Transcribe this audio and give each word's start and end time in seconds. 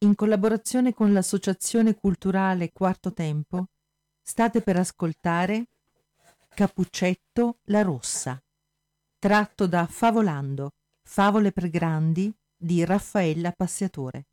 In 0.00 0.14
collaborazione 0.14 0.94
con 0.94 1.12
l'Associazione 1.12 1.94
Culturale 1.94 2.72
Quarto 2.72 3.12
Tempo, 3.12 3.68
state 4.22 4.60
per 4.60 4.76
ascoltare 4.76 5.68
Capuccetto 6.48 7.58
la 7.64 7.82
Rossa, 7.82 8.40
tratto 9.18 9.66
da 9.66 9.86
Favolando, 9.86 10.72
Favole 11.02 11.52
per 11.52 11.68
Grandi 11.68 12.32
di 12.56 12.84
Raffaella 12.84 13.52
Passiatore. 13.52 14.26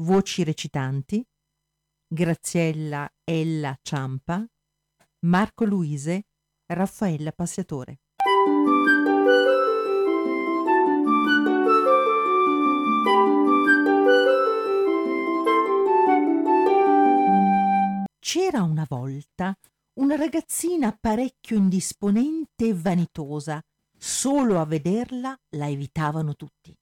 Voci 0.00 0.44
recitanti 0.44 1.24
Graziella 2.06 3.10
Ella 3.24 3.76
Ciampa, 3.82 4.46
Marco 5.20 5.64
Luise, 5.64 6.26
Raffaella 6.66 7.32
Passiatore. 7.32 8.00
C'era 18.30 18.62
una 18.62 18.84
volta 18.86 19.56
una 20.00 20.14
ragazzina 20.14 20.94
parecchio 21.00 21.56
indisponente 21.56 22.66
e 22.66 22.74
vanitosa. 22.74 23.64
Solo 23.96 24.60
a 24.60 24.66
vederla 24.66 25.34
la 25.52 25.70
evitavano 25.70 26.36
tutti. 26.36 26.76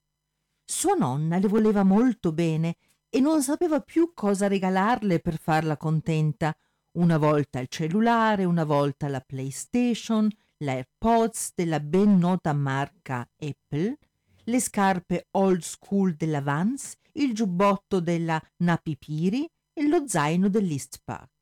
Sua 0.65 0.95
nonna 0.95 1.37
le 1.37 1.47
voleva 1.47 1.83
molto 1.83 2.33
bene 2.33 2.75
e 3.07 3.21
non 3.21 3.41
sapeva 3.41 3.79
più 3.79 4.11
cosa 4.13 4.49
regalarle 4.49 5.21
per 5.21 5.39
farla 5.39 5.77
contenta. 5.77 6.53
Una 6.97 7.17
volta 7.17 7.59
il 7.59 7.69
cellulare, 7.69 8.43
una 8.43 8.65
volta 8.65 9.07
la 9.07 9.21
PlayStation, 9.21 10.29
l'AirPods 10.57 11.53
della 11.55 11.79
ben 11.79 12.17
nota 12.17 12.51
marca 12.51 13.25
Apple, 13.37 13.97
le 14.43 14.59
scarpe 14.59 15.27
old 15.31 15.61
school 15.61 16.13
della 16.15 16.41
Vans, 16.41 16.93
il 17.13 17.33
giubbotto 17.33 18.01
della 18.01 18.37
Napipiri 18.57 19.49
e 19.71 19.87
lo 19.87 20.05
zaino 20.09 20.49
dell'East 20.49 20.99
Park. 21.05 21.35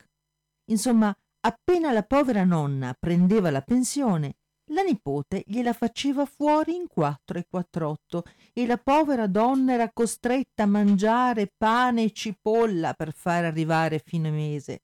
Insomma, 0.65 1.15
appena 1.41 1.91
la 1.91 2.03
povera 2.03 2.43
nonna 2.43 2.95
prendeva 2.97 3.51
la 3.51 3.61
pensione, 3.61 4.37
la 4.69 4.81
nipote 4.81 5.43
gliela 5.45 5.73
faceva 5.73 6.25
fuori 6.25 6.75
in 6.75 6.87
quattro 6.87 7.37
e 7.37 7.45
quattr'otto 7.47 8.23
e 8.51 8.65
la 8.65 8.77
povera 8.77 9.27
donna 9.27 9.73
era 9.73 9.91
costretta 9.91 10.63
a 10.63 10.67
mangiare 10.67 11.53
pane 11.55 12.05
e 12.05 12.11
cipolla 12.11 12.93
per 12.93 13.13
far 13.13 13.45
arrivare 13.45 14.01
fine 14.03 14.31
mese. 14.31 14.81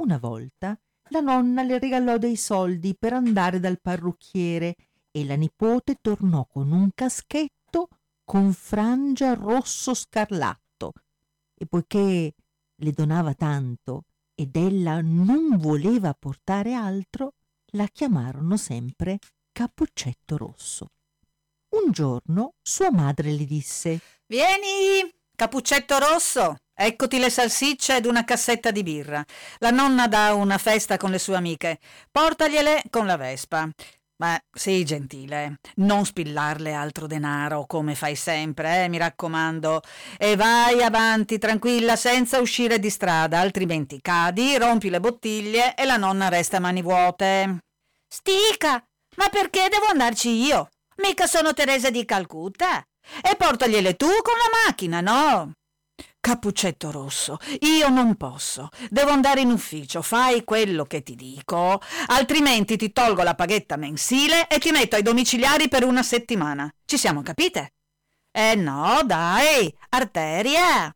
Una 0.00 0.18
volta 0.18 0.76
la 1.10 1.20
nonna 1.20 1.62
le 1.62 1.78
regalò 1.78 2.18
dei 2.18 2.36
soldi 2.36 2.96
per 2.98 3.12
andare 3.12 3.60
dal 3.60 3.80
parrucchiere 3.80 4.74
e 5.12 5.24
la 5.24 5.36
nipote 5.36 5.98
tornò 6.00 6.46
con 6.46 6.72
un 6.72 6.90
caschetto 6.92 7.88
con 8.24 8.52
frangia 8.52 9.34
rosso 9.34 9.94
scarlatto 9.94 10.92
e 11.54 11.66
poiché 11.66 12.34
le 12.74 12.92
donava 12.92 13.34
tanto 13.34 14.04
ed 14.40 14.56
ella 14.56 15.00
non 15.02 15.58
voleva 15.58 16.14
portare 16.18 16.72
altro, 16.72 17.34
la 17.72 17.86
chiamarono 17.86 18.56
sempre 18.56 19.18
Cappuccetto 19.52 20.38
Rosso. 20.38 20.92
Un 21.76 21.92
giorno 21.92 22.54
sua 22.62 22.90
madre 22.90 23.32
le 23.32 23.44
disse 23.44 24.00
Vieni, 24.26 25.12
Cappuccetto 25.36 25.98
Rosso, 25.98 26.56
eccoti 26.72 27.18
le 27.18 27.28
salsicce 27.28 27.96
ed 27.96 28.06
una 28.06 28.24
cassetta 28.24 28.70
di 28.70 28.82
birra. 28.82 29.22
La 29.58 29.70
nonna 29.70 30.08
dà 30.08 30.32
una 30.32 30.56
festa 30.56 30.96
con 30.96 31.10
le 31.10 31.18
sue 31.18 31.36
amiche. 31.36 31.78
Portagliele 32.10 32.84
con 32.88 33.04
la 33.04 33.16
Vespa. 33.16 33.68
Ma 34.20 34.38
sii 34.52 34.84
gentile, 34.84 35.60
non 35.76 36.04
spillarle 36.04 36.74
altro 36.74 37.06
denaro 37.06 37.64
come 37.64 37.94
fai 37.94 38.14
sempre, 38.14 38.84
eh, 38.84 38.88
mi 38.88 38.98
raccomando. 38.98 39.80
E 40.18 40.36
vai 40.36 40.82
avanti 40.82 41.38
tranquilla 41.38 41.96
senza 41.96 42.38
uscire 42.38 42.78
di 42.78 42.90
strada, 42.90 43.40
altrimenti 43.40 43.98
cadi, 44.02 44.58
rompi 44.58 44.90
le 44.90 45.00
bottiglie 45.00 45.74
e 45.74 45.86
la 45.86 45.96
nonna 45.96 46.28
resta 46.28 46.58
a 46.58 46.60
mani 46.60 46.82
vuote. 46.82 47.60
Stica, 48.06 48.84
ma 49.16 49.28
perché 49.30 49.68
devo 49.70 49.86
andarci 49.86 50.28
io? 50.28 50.68
Mica 50.96 51.26
sono 51.26 51.54
Teresa 51.54 51.88
di 51.88 52.04
Calcutta. 52.04 52.82
E 53.22 53.36
portagliele 53.36 53.94
tu 53.96 54.06
con 54.06 54.34
la 54.36 54.66
macchina, 54.66 55.00
no? 55.00 55.52
Cappuccetto 56.20 56.90
rosso, 56.90 57.38
io 57.60 57.88
non 57.88 58.14
posso. 58.16 58.68
Devo 58.90 59.10
andare 59.10 59.40
in 59.40 59.50
ufficio, 59.50 60.02
fai 60.02 60.44
quello 60.44 60.84
che 60.84 61.02
ti 61.02 61.14
dico, 61.14 61.80
altrimenti 62.08 62.76
ti 62.76 62.92
tolgo 62.92 63.22
la 63.22 63.34
paghetta 63.34 63.76
mensile 63.76 64.46
e 64.46 64.58
ti 64.58 64.70
metto 64.70 64.96
ai 64.96 65.02
domiciliari 65.02 65.68
per 65.68 65.82
una 65.82 66.02
settimana. 66.02 66.70
Ci 66.84 66.98
siamo 66.98 67.22
capite? 67.22 67.72
Eh 68.30 68.54
no, 68.54 69.00
dai, 69.04 69.74
arteria. 69.88 70.94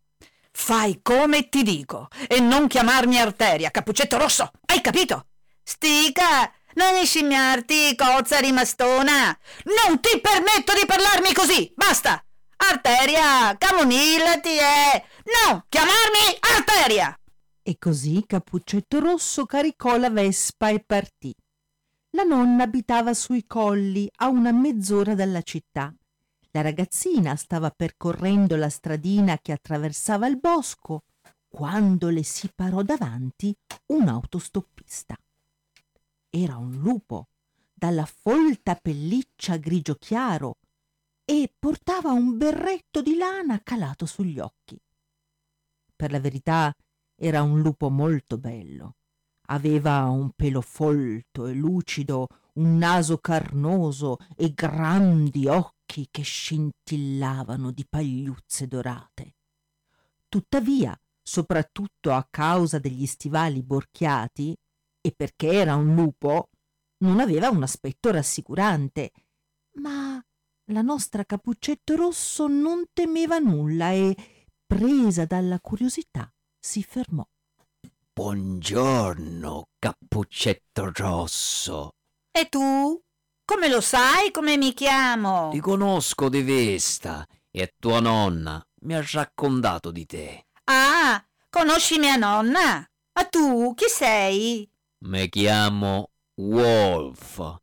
Fai 0.52 1.00
come 1.02 1.48
ti 1.48 1.62
dico 1.62 2.08
e 2.28 2.38
non 2.38 2.68
chiamarmi 2.68 3.18
arteria, 3.18 3.70
cappuccetto 3.70 4.18
rosso, 4.18 4.50
hai 4.66 4.82
capito? 4.82 5.28
Stica, 5.62 6.52
non 6.74 7.02
scimmiarti, 7.04 7.96
cozza 7.96 8.38
rimastona. 8.40 9.36
Non 9.86 10.00
ti 10.00 10.20
permetto 10.20 10.74
di 10.74 10.84
parlarmi 10.86 11.32
così, 11.32 11.72
basta. 11.74 12.22
Arteria, 12.56 13.56
camomillati 13.58 14.56
e... 14.56 15.04
No, 15.24 15.64
chiamarmi 15.68 16.38
Arteria! 16.40 17.18
E 17.62 17.78
così 17.78 18.24
Cappuccetto 18.26 19.00
Rosso 19.00 19.46
caricò 19.46 19.96
la 19.96 20.10
vespa 20.10 20.68
e 20.68 20.80
partì. 20.80 21.34
La 22.10 22.24
nonna 22.24 22.64
abitava 22.64 23.14
sui 23.14 23.46
colli 23.46 24.06
a 24.16 24.28
una 24.28 24.52
mezz'ora 24.52 25.14
dalla 25.14 25.40
città. 25.40 25.94
La 26.50 26.60
ragazzina 26.60 27.36
stava 27.36 27.70
percorrendo 27.70 28.54
la 28.56 28.68
stradina 28.68 29.38
che 29.38 29.52
attraversava 29.52 30.26
il 30.26 30.38
bosco 30.38 31.04
quando 31.48 32.10
le 32.10 32.22
si 32.22 32.50
parò 32.54 32.82
davanti 32.82 33.56
un 33.86 34.08
autostoppista. 34.08 35.16
Era 36.28 36.56
un 36.56 36.74
lupo 36.74 37.28
dalla 37.72 38.06
folta 38.06 38.74
pelliccia 38.74 39.56
grigio 39.56 39.94
chiaro 39.94 40.58
e 41.24 41.50
portava 41.58 42.12
un 42.12 42.36
berretto 42.36 43.00
di 43.00 43.16
lana 43.16 43.60
calato 43.62 44.04
sugli 44.04 44.38
occhi. 44.38 44.78
Per 45.96 46.10
la 46.10 46.20
verità 46.20 46.74
era 47.14 47.42
un 47.42 47.60
lupo 47.60 47.90
molto 47.90 48.38
bello. 48.38 48.96
Aveva 49.48 50.04
un 50.04 50.30
pelo 50.30 50.60
folto 50.60 51.46
e 51.46 51.52
lucido, 51.52 52.28
un 52.54 52.76
naso 52.76 53.18
carnoso 53.18 54.18
e 54.36 54.52
grandi 54.52 55.46
occhi 55.46 56.08
che 56.10 56.22
scintillavano 56.22 57.70
di 57.70 57.84
pagliuzze 57.88 58.66
dorate. 58.66 59.34
Tuttavia, 60.28 60.98
soprattutto 61.22 62.12
a 62.12 62.26
causa 62.28 62.78
degli 62.78 63.06
stivali 63.06 63.62
borchiati, 63.62 64.56
e 65.00 65.12
perché 65.12 65.52
era 65.52 65.76
un 65.76 65.94
lupo, 65.94 66.48
non 66.98 67.20
aveva 67.20 67.50
un 67.50 67.62
aspetto 67.62 68.10
rassicurante, 68.10 69.12
ma 69.74 70.24
la 70.68 70.82
nostra 70.82 71.24
Cappuccetto 71.24 71.94
Rosso 71.94 72.46
non 72.46 72.84
temeva 72.92 73.38
nulla 73.38 73.92
e, 73.92 74.16
presa 74.66 75.24
dalla 75.24 75.60
curiosità, 75.60 76.30
si 76.58 76.82
fermò. 76.82 77.26
Buongiorno, 78.12 79.68
Cappuccetto 79.78 80.90
Rosso. 80.94 81.90
E 82.30 82.48
tu? 82.48 83.00
Come 83.44 83.68
lo 83.68 83.80
sai 83.80 84.30
come 84.30 84.56
mi 84.56 84.72
chiamo? 84.72 85.50
Ti 85.50 85.60
conosco 85.60 86.28
di 86.28 86.40
vista 86.42 87.26
e 87.50 87.74
tua 87.78 88.00
nonna 88.00 88.64
mi 88.82 88.94
ha 88.94 89.04
raccontato 89.12 89.90
di 89.90 90.06
te. 90.06 90.46
Ah, 90.64 91.22
conosci 91.50 91.98
mia 91.98 92.16
nonna? 92.16 92.86
Ma 93.12 93.24
tu 93.28 93.74
chi 93.74 93.86
sei? 93.88 94.68
Mi 95.04 95.28
chiamo 95.28 96.10
Wolf. 96.36 97.58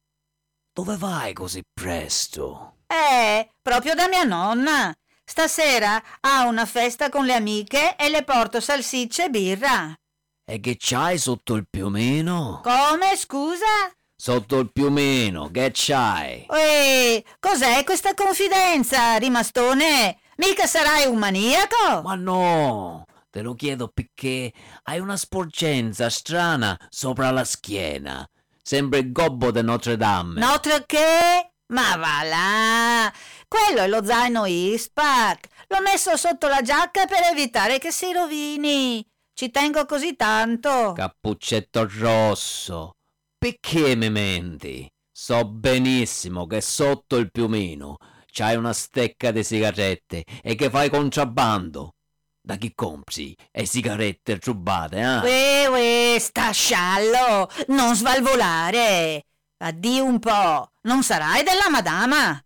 Dove 0.73 0.95
vai 0.97 1.33
così 1.33 1.63
presto? 1.73 2.77
Eh, 2.87 3.51
proprio 3.61 3.95
da 3.95 4.07
mia 4.07 4.23
nonna. 4.23 4.93
Stasera 5.31 6.03
ha 6.19 6.45
una 6.45 6.65
festa 6.65 7.07
con 7.07 7.23
le 7.23 7.33
amiche 7.33 7.95
e 7.95 8.09
le 8.09 8.25
porto 8.25 8.59
salsicce 8.59 9.27
e 9.27 9.29
birra. 9.29 9.97
E 10.45 10.59
che 10.59 10.75
c'hai 10.77 11.17
sotto 11.17 11.53
il 11.53 11.67
piumino? 11.69 12.59
Come, 12.61 13.15
scusa? 13.15 13.65
Sotto 14.13 14.59
il 14.59 14.73
piumino, 14.73 15.49
che 15.49 15.71
c'hai? 15.73 16.47
Ehi, 16.49 17.25
cos'è 17.39 17.81
questa 17.85 18.13
confidenza, 18.13 19.15
rimastone? 19.15 20.19
Mica 20.35 20.67
sarai 20.67 21.07
un 21.07 21.17
maniaco? 21.17 22.01
Ma 22.03 22.15
no, 22.15 23.05
te 23.29 23.41
lo 23.41 23.53
chiedo 23.53 23.87
perché 23.87 24.51
hai 24.83 24.99
una 24.99 25.15
sporgenza 25.15 26.09
strana 26.09 26.77
sopra 26.89 27.31
la 27.31 27.45
schiena. 27.45 28.29
Sembra 28.61 28.99
il 28.99 29.13
gobbo 29.13 29.49
di 29.51 29.61
Notre 29.63 29.95
Dame. 29.95 30.41
Notre 30.41 30.83
che? 30.85 31.51
Ma 31.67 31.95
va 31.95 32.21
là! 32.23 33.13
Quello 33.51 33.81
è 33.81 33.87
lo 33.89 34.01
zaino 34.01 34.45
Ispac. 34.45 35.49
L'ho 35.67 35.81
messo 35.81 36.15
sotto 36.15 36.47
la 36.47 36.61
giacca 36.61 37.05
per 37.05 37.23
evitare 37.33 37.79
che 37.79 37.91
si 37.91 38.13
rovini. 38.13 39.05
Ci 39.33 39.51
tengo 39.51 39.85
così 39.85 40.15
tanto. 40.15 40.93
Cappuccetto 40.93 41.85
rosso, 41.99 42.93
perché 43.37 43.97
mi 43.97 44.09
menti? 44.09 44.89
So 45.11 45.43
benissimo 45.43 46.47
che 46.47 46.61
sotto 46.61 47.17
il 47.17 47.29
piumino 47.29 47.97
c'hai 48.31 48.55
una 48.55 48.71
stecca 48.71 49.31
di 49.31 49.43
sigarette 49.43 50.23
e 50.41 50.55
che 50.55 50.69
fai 50.69 50.89
contrabbando. 50.89 51.95
Da 52.41 52.55
chi 52.55 52.71
compri 52.73 53.35
e 53.51 53.65
sigarette 53.65 54.39
rubate, 54.41 54.97
eh? 54.97 55.17
Uè, 55.17 55.67
uè, 55.67 56.19
sta 56.19 56.51
sciallo! 56.51 57.49
Non 57.67 57.95
svalvolare! 57.97 59.25
Addi 59.57 59.99
un 59.99 60.19
po', 60.19 60.71
non 60.83 61.03
sarai 61.03 61.43
della 61.43 61.69
madama! 61.69 62.41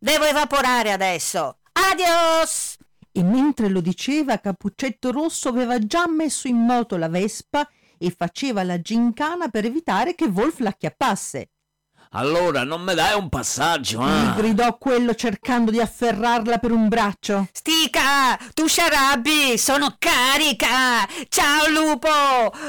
Devo 0.00 0.26
evaporare 0.26 0.92
adesso! 0.92 1.58
Adios! 1.72 2.76
E 3.10 3.22
mentre 3.24 3.68
lo 3.68 3.80
diceva, 3.80 4.38
Cappuccetto 4.38 5.10
Rosso 5.10 5.48
aveva 5.48 5.80
già 5.80 6.06
messo 6.06 6.46
in 6.46 6.56
moto 6.56 6.96
la 6.96 7.08
Vespa 7.08 7.68
e 7.98 8.14
faceva 8.16 8.62
la 8.62 8.80
gincana 8.80 9.48
per 9.48 9.64
evitare 9.64 10.14
che 10.14 10.26
Wolf 10.26 10.60
l'acchiappasse. 10.60 11.50
Allora 12.12 12.62
non 12.62 12.82
mi 12.82 12.94
dai 12.94 13.18
un 13.18 13.28
passaggio, 13.28 14.00
Gli 14.06 14.08
eh? 14.08 14.34
gridò 14.36 14.78
quello 14.78 15.16
cercando 15.16 15.72
di 15.72 15.80
afferrarla 15.80 16.58
per 16.58 16.70
un 16.70 16.86
braccio. 16.86 17.48
Stica, 17.52 18.38
tu 18.54 18.68
sciarabbi, 18.68 19.58
sono 19.58 19.96
carica! 19.98 21.06
Ciao 21.28 21.68
lupo! 21.68 22.08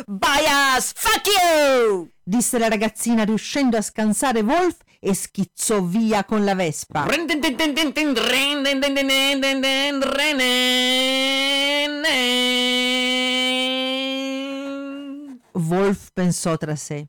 Bias, 0.07 0.93
fuck 0.95 1.27
you! 1.27 2.09
Disse 2.23 2.57
la 2.57 2.67
ragazzina 2.67 3.23
riuscendo 3.23 3.77
a 3.77 3.81
scansare 3.83 4.41
Wolf 4.41 4.77
e 4.99 5.13
schizzò 5.13 5.81
via 5.81 6.25
con 6.25 6.43
la 6.43 6.55
Vespa. 6.55 7.05
Wolf 15.53 16.09
pensò 16.13 16.57
tra 16.57 16.75
sé. 16.75 17.07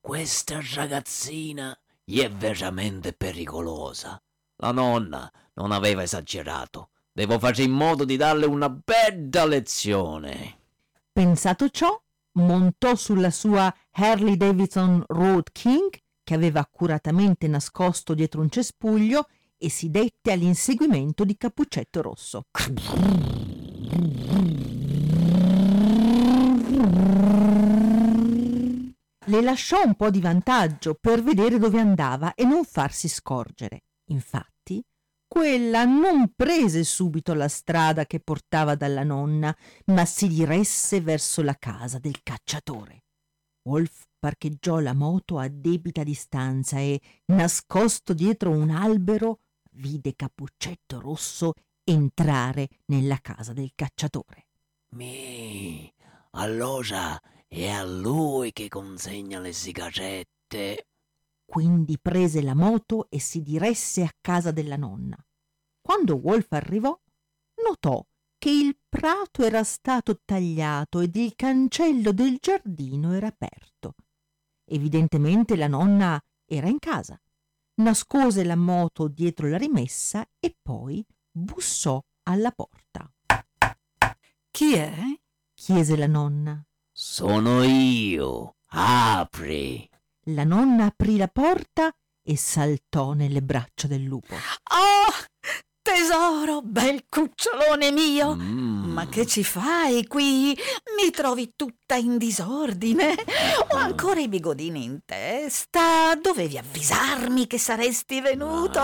Questa 0.00 0.60
ragazzina 0.74 1.76
gli 2.04 2.20
è 2.20 2.30
veramente 2.30 3.12
pericolosa. 3.12 4.20
La 4.56 4.72
nonna 4.72 5.30
non 5.54 5.72
aveva 5.72 6.02
esagerato. 6.02 6.90
Devo 7.12 7.38
fare 7.38 7.62
in 7.62 7.70
modo 7.70 8.04
di 8.04 8.16
darle 8.16 8.44
una 8.46 8.68
bella 8.68 9.46
lezione. 9.46 10.58
Pensato 11.12 11.68
ciò, 11.70 11.98
montò 12.32 12.94
sulla 12.96 13.30
sua 13.30 13.74
Harley 13.92 14.36
Davidson 14.36 15.04
Road 15.06 15.52
King, 15.52 15.90
che 16.24 16.34
aveva 16.34 16.60
accuratamente 16.60 17.46
nascosto 17.46 18.14
dietro 18.14 18.40
un 18.40 18.50
cespuglio, 18.50 19.28
e 19.56 19.70
si 19.70 19.90
dette 19.90 20.32
all'inseguimento 20.32 21.24
di 21.24 21.36
Cappuccetto 21.36 22.02
Rosso. 22.02 22.46
Le 29.26 29.40
lasciò 29.40 29.82
un 29.82 29.94
po' 29.94 30.10
di 30.10 30.20
vantaggio 30.20 30.98
per 31.00 31.22
vedere 31.22 31.58
dove 31.58 31.80
andava 31.80 32.34
e 32.34 32.44
non 32.44 32.64
farsi 32.64 33.08
scorgere. 33.08 33.84
Infatti, 34.10 34.84
quella 35.26 35.84
non 35.84 36.32
prese 36.36 36.84
subito 36.84 37.32
la 37.32 37.48
strada 37.48 38.04
che 38.04 38.20
portava 38.20 38.74
dalla 38.74 39.02
nonna, 39.02 39.56
ma 39.86 40.04
si 40.04 40.28
diresse 40.28 41.00
verso 41.00 41.42
la 41.42 41.56
casa 41.58 41.98
del 41.98 42.22
cacciatore. 42.22 43.04
Wolf 43.66 44.04
parcheggiò 44.24 44.78
la 44.78 44.94
moto 44.94 45.36
a 45.36 45.48
debita 45.48 46.02
distanza 46.02 46.78
e, 46.78 46.98
nascosto 47.26 48.14
dietro 48.14 48.52
un 48.52 48.70
albero, 48.70 49.40
vide 49.72 50.14
Cappuccetto 50.14 50.98
Rosso 50.98 51.52
entrare 51.84 52.68
nella 52.86 53.18
casa 53.18 53.52
del 53.52 53.72
cacciatore. 53.74 54.46
Mi, 54.94 55.92
allora 56.30 57.20
è 57.46 57.68
a 57.68 57.84
lui 57.84 58.52
che 58.52 58.68
consegna 58.68 59.40
le 59.40 59.52
sigarette. 59.52 60.86
Quindi 61.44 61.98
prese 62.00 62.40
la 62.40 62.54
moto 62.54 63.10
e 63.10 63.20
si 63.20 63.42
diresse 63.42 64.04
a 64.04 64.14
casa 64.22 64.52
della 64.52 64.76
nonna. 64.76 65.22
Quando 65.82 66.14
Wolf 66.14 66.50
arrivò, 66.52 66.98
notò 67.62 68.02
che 68.38 68.48
il 68.48 68.74
prato 68.88 69.42
era 69.42 69.62
stato 69.64 70.22
tagliato 70.24 71.00
ed 71.00 71.14
il 71.14 71.34
cancello 71.36 72.12
del 72.12 72.38
giardino 72.40 73.12
era 73.12 73.26
aperto. 73.26 73.96
Evidentemente 74.66 75.56
la 75.56 75.68
nonna 75.68 76.20
era 76.44 76.68
in 76.68 76.78
casa. 76.78 77.20
Nascose 77.76 78.44
la 78.44 78.56
moto 78.56 79.08
dietro 79.08 79.48
la 79.48 79.56
rimessa 79.56 80.26
e 80.38 80.56
poi 80.60 81.04
bussò 81.30 82.00
alla 82.24 82.50
porta. 82.52 83.10
Chi 84.50 84.74
è? 84.74 84.94
Chiese 85.52 85.96
la 85.96 86.06
nonna. 86.06 86.64
Sono 86.92 87.62
io. 87.64 88.56
Apri. 88.68 89.88
La 90.28 90.44
nonna 90.44 90.86
aprì 90.86 91.16
la 91.16 91.28
porta 91.28 91.92
e 92.22 92.36
saltò 92.36 93.12
nelle 93.12 93.42
braccia 93.42 93.86
del 93.86 94.02
lupo. 94.02 94.34
Oh, 94.34 95.33
tesoro, 95.84 96.62
bel 96.62 97.04
cucciolone 97.10 97.92
mio! 97.92 98.34
Mm. 98.34 98.90
Ma 98.90 99.06
che 99.06 99.26
ci 99.26 99.44
fai 99.44 100.06
qui? 100.06 100.56
Mi 100.96 101.10
trovi 101.10 101.52
tutta 101.54 101.94
in 101.96 102.16
disordine. 102.16 103.14
Ho 103.68 103.76
ancora 103.76 104.20
i 104.20 104.28
bigodini 104.28 104.82
in 104.82 105.00
testa. 105.04 106.14
Dovevi 106.14 106.56
avvisarmi 106.56 107.46
che 107.46 107.58
saresti 107.58 108.22
venuto. 108.22 108.80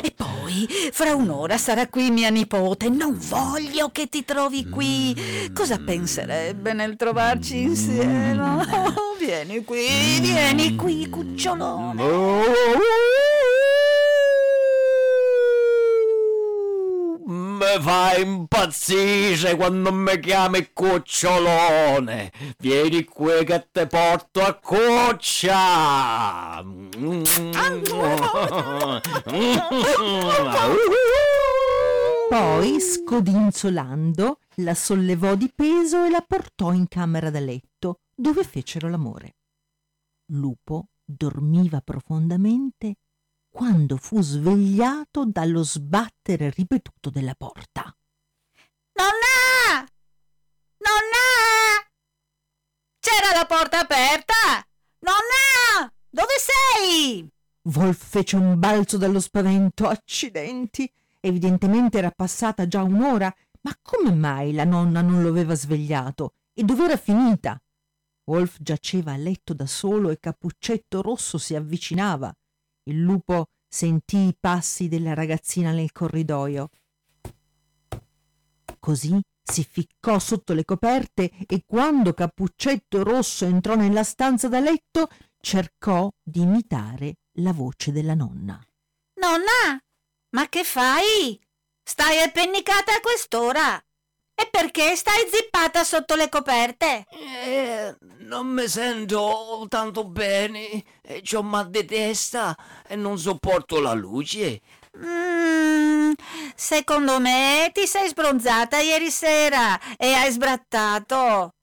e 0.00 0.10
poi, 0.16 0.66
fra 0.90 1.14
un'ora 1.14 1.58
sarà 1.58 1.86
qui 1.88 2.10
mia 2.10 2.30
nipote. 2.30 2.88
Non 2.88 3.18
voglio 3.18 3.90
che 3.90 4.08
ti 4.08 4.24
trovi 4.24 4.70
qui. 4.70 5.50
Cosa 5.52 5.78
penserebbe 5.84 6.72
nel 6.72 6.96
trovarci 6.96 7.60
insieme? 7.60 8.40
Oh, 8.40 9.16
vieni 9.20 9.62
qui, 9.64 10.20
vieni 10.20 10.76
qui, 10.76 11.10
cucciolone. 11.10 12.02
Mi 17.74 17.82
fa 17.82 18.16
impazzire 18.16 19.56
quando 19.56 19.92
mi 19.92 20.20
chiami 20.20 20.70
cucciolone. 20.72 22.30
Vieni 22.58 23.02
qui 23.02 23.44
che 23.44 23.66
te 23.72 23.88
porto 23.88 24.42
a 24.42 24.54
cuccia. 24.54 26.62
Poi, 32.28 32.80
scodinzolando, 32.80 34.38
la 34.56 34.74
sollevò 34.74 35.34
di 35.34 35.50
peso 35.52 36.04
e 36.04 36.10
la 36.10 36.24
portò 36.24 36.72
in 36.72 36.86
camera 36.86 37.30
da 37.30 37.40
letto, 37.40 38.02
dove 38.14 38.44
fecero 38.44 38.88
l'amore. 38.88 39.34
Lupo 40.26 40.90
dormiva 41.04 41.80
profondamente 41.80 42.98
quando 43.54 43.98
fu 43.98 44.20
svegliato 44.20 45.24
dallo 45.24 45.62
sbattere 45.62 46.50
ripetuto 46.50 47.08
della 47.08 47.36
porta. 47.36 47.96
Nonna! 48.94 49.86
Nonna! 50.78 51.86
C'era 52.98 53.38
la 53.38 53.46
porta 53.46 53.78
aperta! 53.78 54.34
Nonna! 54.98 55.88
Dove 56.10 56.32
sei? 56.40 57.30
Wolf 57.72 58.08
fece 58.08 58.34
un 58.34 58.58
balzo 58.58 58.96
dallo 58.96 59.20
spavento. 59.20 59.86
Accidenti! 59.86 60.92
Evidentemente 61.20 61.98
era 61.98 62.10
passata 62.10 62.66
già 62.66 62.82
un'ora, 62.82 63.32
ma 63.60 63.78
come 63.80 64.12
mai 64.12 64.52
la 64.52 64.64
nonna 64.64 65.00
non 65.00 65.22
lo 65.22 65.28
aveva 65.28 65.54
svegliato? 65.54 66.34
E 66.52 66.64
dov'era 66.64 66.96
finita? 66.96 67.56
Wolf 68.24 68.56
giaceva 68.58 69.12
a 69.12 69.16
letto 69.16 69.54
da 69.54 69.66
solo 69.66 70.10
e 70.10 70.18
Cappuccetto 70.18 71.02
Rosso 71.02 71.38
si 71.38 71.54
avvicinava. 71.54 72.36
Il 72.84 73.00
lupo 73.00 73.46
sentì 73.66 74.26
i 74.26 74.36
passi 74.38 74.88
della 74.88 75.14
ragazzina 75.14 75.72
nel 75.72 75.90
corridoio. 75.90 76.68
Così 78.78 79.18
si 79.42 79.64
ficcò 79.64 80.18
sotto 80.18 80.52
le 80.52 80.64
coperte 80.64 81.30
e 81.46 81.64
quando 81.66 82.12
Cappuccetto 82.12 83.02
Rosso 83.02 83.46
entrò 83.46 83.74
nella 83.74 84.04
stanza 84.04 84.48
da 84.48 84.60
letto 84.60 85.08
cercò 85.38 86.10
di 86.22 86.42
imitare 86.42 87.16
la 87.38 87.52
voce 87.52 87.92
della 87.92 88.14
nonna. 88.14 88.62
Nonna! 89.20 89.78
Ma 90.30 90.48
che 90.48 90.64
fai? 90.64 91.40
Stai 91.82 92.20
appennicata 92.20 92.94
a 92.94 93.00
quest'ora? 93.00 93.82
E 94.36 94.48
perché 94.50 94.96
stai 94.96 95.28
zippata 95.30 95.84
sotto 95.84 96.14
le 96.16 96.28
coperte? 96.28 97.06
Eh, 97.10 97.96
non 98.18 98.46
mi 98.48 98.66
sento 98.68 99.64
tanto 99.68 100.04
bene. 100.04 100.82
C'ho 101.22 101.42
mal 101.42 101.70
di 101.70 101.84
testa 101.84 102.56
e 102.86 102.96
non 102.96 103.18
sopporto 103.18 103.80
la 103.80 103.92
luce. 103.92 104.60
Mm, 104.98 106.12
Secondo 106.56 107.20
me 107.20 107.70
ti 107.72 107.86
sei 107.86 108.08
sbronzata 108.08 108.78
ieri 108.78 109.10
sera 109.10 109.78
e 109.96 110.12
hai 110.14 110.30
sbrattato. 110.32 111.54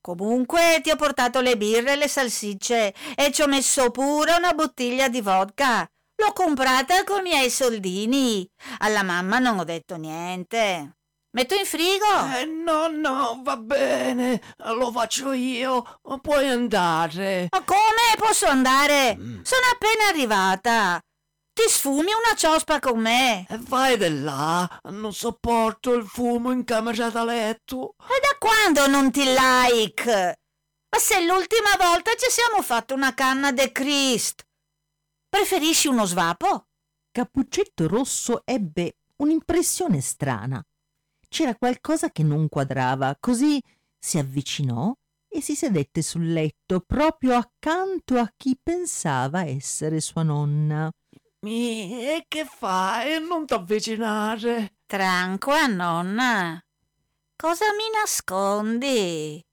Comunque 0.00 0.80
ti 0.82 0.90
ho 0.90 0.96
portato 0.96 1.40
le 1.40 1.56
birre 1.56 1.92
e 1.92 1.96
le 1.96 2.08
salsicce 2.08 2.94
e 3.16 3.32
ci 3.32 3.42
ho 3.42 3.48
messo 3.48 3.90
pure 3.90 4.34
una 4.34 4.52
bottiglia 4.52 5.08
di 5.08 5.20
vodka. 5.20 5.86
L'ho 6.18 6.32
comprata 6.32 7.02
con 7.04 7.18
i 7.20 7.22
miei 7.30 7.50
soldini. 7.50 8.48
Alla 8.78 9.02
mamma 9.02 9.38
non 9.38 9.58
ho 9.58 9.64
detto 9.64 9.96
niente. 9.96 10.95
Metto 11.36 11.54
in 11.54 11.66
frigo? 11.66 12.06
Eh, 12.34 12.46
no, 12.46 12.88
no, 12.88 13.40
va 13.42 13.58
bene, 13.58 14.40
lo 14.56 14.90
faccio 14.90 15.32
io, 15.32 16.00
puoi 16.22 16.48
andare. 16.48 17.48
Ma 17.50 17.62
come 17.62 18.16
posso 18.16 18.46
andare? 18.46 19.14
Mm. 19.14 19.42
Sono 19.42 19.66
appena 19.70 20.06
arrivata. 20.08 20.98
Ti 21.52 21.68
sfumi 21.68 22.06
una 22.06 22.34
ciospa 22.34 22.80
con 22.80 23.00
me? 23.00 23.46
E 23.50 23.58
vai 23.58 23.98
di 23.98 24.22
là, 24.22 24.66
non 24.84 25.12
sopporto 25.12 25.92
il 25.92 26.06
fumo 26.06 26.52
in 26.52 26.64
camera 26.64 27.10
da 27.10 27.22
letto. 27.22 27.96
E 28.00 28.18
da 28.18 28.38
quando 28.38 28.86
non 28.86 29.10
ti 29.10 29.24
like? 29.24 30.38
Ma 30.88 30.98
se 30.98 31.22
l'ultima 31.22 31.76
volta 31.78 32.12
ci 32.12 32.30
siamo 32.30 32.62
fatto 32.62 32.94
una 32.94 33.12
canna 33.12 33.52
de 33.52 33.72
Christ. 33.72 34.42
Preferisci 35.28 35.88
uno 35.88 36.06
svapo? 36.06 36.68
Cappuccetto 37.10 37.86
Rosso 37.86 38.40
ebbe 38.46 39.00
un'impressione 39.16 40.00
strana. 40.00 40.64
C'era 41.28 41.54
qualcosa 41.54 42.10
che 42.10 42.22
non 42.22 42.48
quadrava, 42.48 43.16
così 43.18 43.60
si 43.98 44.18
avvicinò 44.18 44.92
e 45.28 45.40
si 45.40 45.54
sedette 45.54 46.00
sul 46.02 46.32
letto 46.32 46.80
proprio 46.80 47.36
accanto 47.36 48.18
a 48.18 48.32
chi 48.36 48.58
pensava 48.62 49.44
essere 49.44 50.00
sua 50.00 50.22
nonna. 50.22 50.90
Mi, 51.40 52.06
e 52.06 52.24
che 52.26 52.44
fai? 52.44 53.20
Non 53.20 53.44
t'avvicinare. 53.46 54.78
Tranqua, 54.86 55.66
nonna. 55.66 56.60
Cosa 57.36 57.66
mi 57.72 57.84
nascondi? 57.92 59.44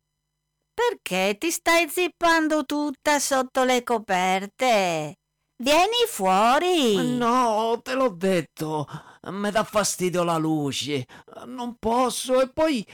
Perché 0.74 1.36
ti 1.38 1.52
stai 1.52 1.88
zippando 1.90 2.66
tutta 2.66 3.20
sotto 3.20 3.64
le 3.64 3.84
coperte? 3.84 5.18
Vieni 5.58 6.06
fuori. 6.08 7.16
No, 7.16 7.80
te 7.84 7.94
l'ho 7.94 8.10
detto, 8.10 8.88
mi 9.28 9.52
dà 9.52 9.64
fastidio 9.64 10.24
la 10.24 10.38
luce. 10.38 11.06
Non 11.46 11.76
posso 11.78 12.42
e 12.42 12.50
poi 12.50 12.86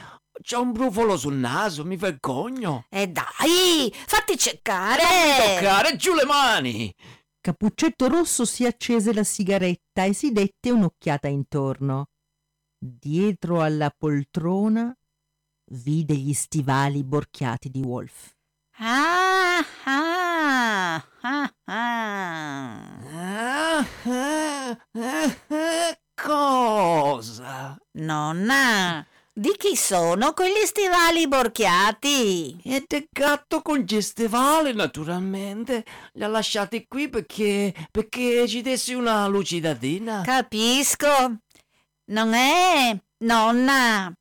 c'è 0.42 0.58
un 0.58 0.72
brufolo 0.72 1.18
sul 1.18 1.36
naso, 1.36 1.86
mi 1.86 1.96
vergogno. 1.96 2.86
E 2.90 3.08
dai, 3.08 3.92
fatti 3.94 4.38
ceccare. 4.38 5.04
Toccare 5.56 5.96
giù 5.96 6.14
le 6.14 6.26
mani. 6.26 6.94
Cappuccetto 7.42 8.08
Rosso 8.08 8.46
si 8.46 8.66
accese 8.66 9.14
la 9.14 9.24
sigaretta 9.24 10.04
e 10.04 10.14
si 10.14 10.32
dette 10.32 10.72
un'occhiata 10.72 11.28
intorno. 11.28 12.08
Dietro 12.78 13.62
alla 13.62 13.94
poltrona 13.96 14.94
vide 15.72 16.16
gli 16.16 16.34
stivali 16.34 17.04
borchiati 17.04 17.70
di 17.70 17.82
Wolf. 17.82 18.36
Ah, 18.80 19.60
ah, 19.86 20.09
ah, 21.22 21.54
ah. 21.66 22.90
Ah, 24.06 25.98
cosa? 26.16 27.78
Nonna, 27.94 29.06
di 29.34 29.54
chi 29.58 29.76
sono 29.76 30.34
quegli 30.34 30.66
stivali 30.66 31.28
borchiati? 31.28 32.60
E 32.64 32.84
del 32.88 33.08
gatto 33.10 33.62
con 33.62 33.80
gli 33.80 34.02
stivali, 34.02 34.74
naturalmente. 34.74 35.86
Li 36.14 36.24
ha 36.24 36.28
lasciati 36.28 36.86
qui 36.88 37.10
perché, 37.10 37.74
perché 37.92 38.48
ci 38.48 38.62
dessi 38.62 38.94
una 38.94 39.28
lucidatina. 39.28 40.22
Capisco. 40.22 41.40
Non 42.12 42.34
è, 42.34 42.98
nonna, 43.26 44.12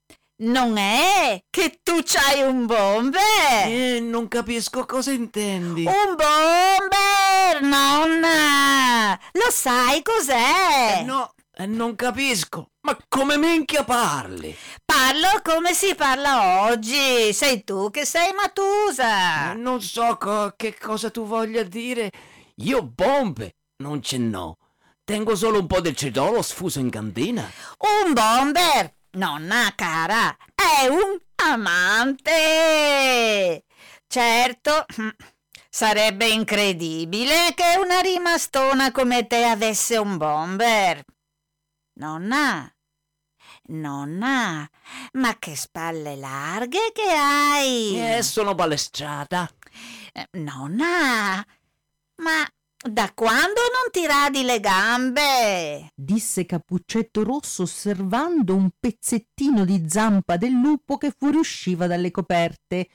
non 0.40 0.76
è 0.76 1.42
che 1.50 1.80
tu 1.82 2.00
c'hai 2.04 2.42
un 2.42 2.66
bomber. 2.66 3.66
Eh, 3.66 4.00
non 4.00 4.28
capisco 4.28 4.84
cosa 4.86 5.10
intendi. 5.10 5.84
Un 5.84 6.14
bomber, 6.16 7.62
nonna. 7.62 9.18
Lo 9.32 9.50
sai 9.50 10.02
cos'è? 10.02 11.00
Eh, 11.00 11.02
no, 11.04 11.32
eh, 11.56 11.66
non 11.66 11.94
capisco. 11.96 12.70
Ma 12.82 12.96
come 13.08 13.36
minchia 13.36 13.84
parli? 13.84 14.56
Parlo 14.84 15.28
come 15.42 15.74
si 15.74 15.94
parla 15.94 16.62
oggi. 16.70 17.32
Sei 17.32 17.64
tu 17.64 17.90
che 17.90 18.04
sei 18.04 18.30
Eh, 18.30 18.34
Matusa. 18.34 19.52
non 19.54 19.80
so 19.82 20.16
co- 20.16 20.54
che 20.56 20.76
cosa 20.78 21.10
tu 21.10 21.26
voglia 21.26 21.62
dire. 21.64 22.10
Io 22.56 22.82
bombe 22.82 23.56
non 23.82 24.02
ce 24.02 24.18
n'ho. 24.18 24.56
Tengo 25.04 25.34
solo 25.36 25.60
un 25.60 25.66
po' 25.66 25.80
del 25.80 25.96
cedolo 25.96 26.42
sfuso 26.42 26.80
in 26.80 26.90
cantina. 26.90 27.50
Un 28.04 28.12
bomber, 28.12 28.94
nonna 29.18 29.72
cara, 29.74 30.34
è 30.54 30.86
un 30.86 31.18
amante. 31.34 32.32
Certo, 34.06 34.86
sarebbe 35.68 36.28
incredibile 36.28 37.52
che 37.54 37.76
una 37.82 37.98
rimastona 38.00 38.92
come 38.92 39.26
te 39.26 39.44
avesse 39.44 39.96
un 39.96 40.16
bomber. 40.16 41.04
Nonna, 41.94 42.72
nonna, 43.70 44.70
ma 45.14 45.38
che 45.38 45.56
spalle 45.56 46.14
larghe 46.14 46.92
che 46.92 47.10
hai. 47.10 48.00
Eh, 48.00 48.22
sono 48.22 48.54
palestrata. 48.54 49.50
Eh, 50.12 50.28
Nonna, 50.38 51.44
ma 52.22 52.48
da 52.80 53.10
quando 53.12 53.60
non 53.72 53.90
ti 53.90 54.06
radi 54.06 54.42
le 54.42 54.60
gambe? 54.60 55.90
disse 55.94 56.46
Cappuccetto 56.46 57.24
Rosso 57.24 57.62
osservando 57.62 58.54
un 58.54 58.70
pezzettino 58.78 59.64
di 59.64 59.84
zampa 59.88 60.36
del 60.36 60.52
lupo 60.52 60.96
che 60.96 61.12
fuoriusciva 61.16 61.86
dalle 61.86 62.10
coperte. 62.10 62.88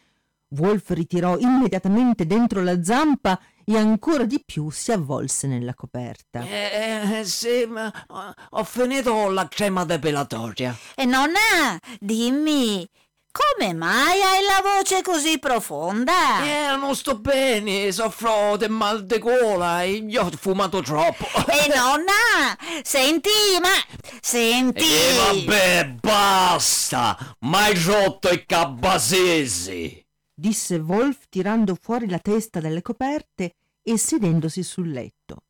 Wolf 0.55 0.89
ritirò 0.91 1.37
immediatamente 1.37 2.25
dentro 2.25 2.61
la 2.61 2.83
zampa 2.83 3.39
e 3.65 3.77
ancora 3.77 4.25
di 4.25 4.41
più 4.45 4.69
si 4.69 4.91
avvolse 4.91 5.47
nella 5.47 5.73
coperta. 5.73 6.41
Eh, 6.41 7.19
eh, 7.19 7.25
sì, 7.25 7.65
ma 7.67 7.91
eh, 7.91 8.33
ho 8.51 8.63
finito 8.63 9.29
la 9.29 9.47
crema 9.47 9.83
depilatoria. 9.83 10.77
E 10.95 11.05
nonna, 11.05 11.79
dimmi, 11.99 12.87
come 13.33 13.73
mai 13.73 14.21
hai 14.21 14.43
la 14.43 14.61
voce 14.61 15.01
così 15.01 15.39
profonda? 15.39 16.43
Eh, 16.43 16.75
non 16.77 16.95
sto 16.95 17.17
bene, 17.17 17.91
soffro 17.91 18.57
del 18.57 18.69
mal 18.69 19.05
di 19.05 19.17
gola 19.17 19.81
e 19.81 19.93
io 19.93 20.25
ho 20.25 20.29
fumato 20.31 20.81
troppo. 20.81 21.25
E 21.47 21.67
nonna, 21.73 22.55
senti, 22.83 23.29
ma 23.59 23.73
senti. 24.21 24.83
E 24.83 25.15
vabbè, 25.15 25.97
basta! 25.99 27.35
Mai 27.39 27.73
rotto 27.83 28.29
i 28.29 28.45
cabasesi! 28.45 30.05
disse 30.35 30.77
Wolf 30.77 31.25
tirando 31.29 31.75
fuori 31.79 32.07
la 32.09 32.19
testa 32.19 32.59
dalle 32.59 32.81
coperte 32.81 33.53
e 33.81 33.97
sedendosi 33.97 34.61
sul 34.61 34.91
letto. 34.91 35.45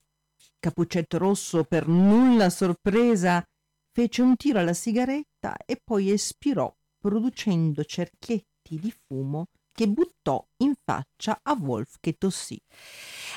Cappuccetto 0.59 1.17
Rosso, 1.17 1.63
per 1.63 1.87
nulla 1.87 2.49
sorpresa, 2.49 3.43
fece 3.91 4.21
un 4.21 4.35
tiro 4.37 4.59
alla 4.59 4.73
sigaretta 4.73 5.57
e 5.65 5.81
poi 5.83 6.11
espirò, 6.11 6.73
producendo 7.03 7.83
cerchietti 7.83 8.79
di 8.79 8.93
fumo 9.05 9.47
che 9.73 9.89
buttò 9.89 10.41
in 10.59 10.73
faccia 10.81 11.37
a 11.43 11.57
Wolf 11.59 11.95
che 11.99 12.13
tossì. 12.17 12.57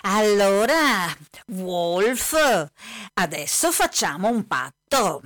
Allora, 0.03 1.13
Wolf, 1.49 2.71
adesso 3.15 3.73
facciamo 3.73 4.29
un 4.29 4.47
patto. 4.47 5.21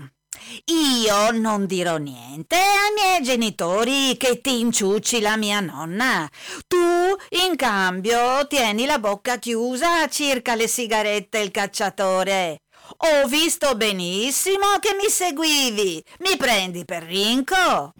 Io 0.67 1.33
non 1.33 1.67
dirò 1.67 1.99
niente 1.99 2.57
ai 2.57 2.95
miei 2.95 3.23
genitori 3.23 4.17
che 4.17 4.41
ti 4.41 4.61
inciucci 4.61 5.21
la 5.21 5.37
mia 5.37 5.61
nonna. 5.61 6.27
Tu, 6.67 6.79
in 7.45 7.57
cambio, 7.57 8.47
tieni 8.47 8.87
la 8.87 8.99
bocca 8.99 9.37
chiusa 9.39 10.09
circa 10.09 10.55
le 10.55 10.67
sigarette 10.67 11.41
e 11.41 11.43
il 11.43 11.51
cacciatore. 11.51 12.61
Ho 12.97 13.27
visto 13.27 13.75
benissimo 13.77 14.79
che 14.81 14.95
mi 14.95 15.09
seguivi. 15.09 16.03
Mi 16.19 16.37
prendi 16.37 16.85
per 16.85 17.05
rinco? 17.05 17.93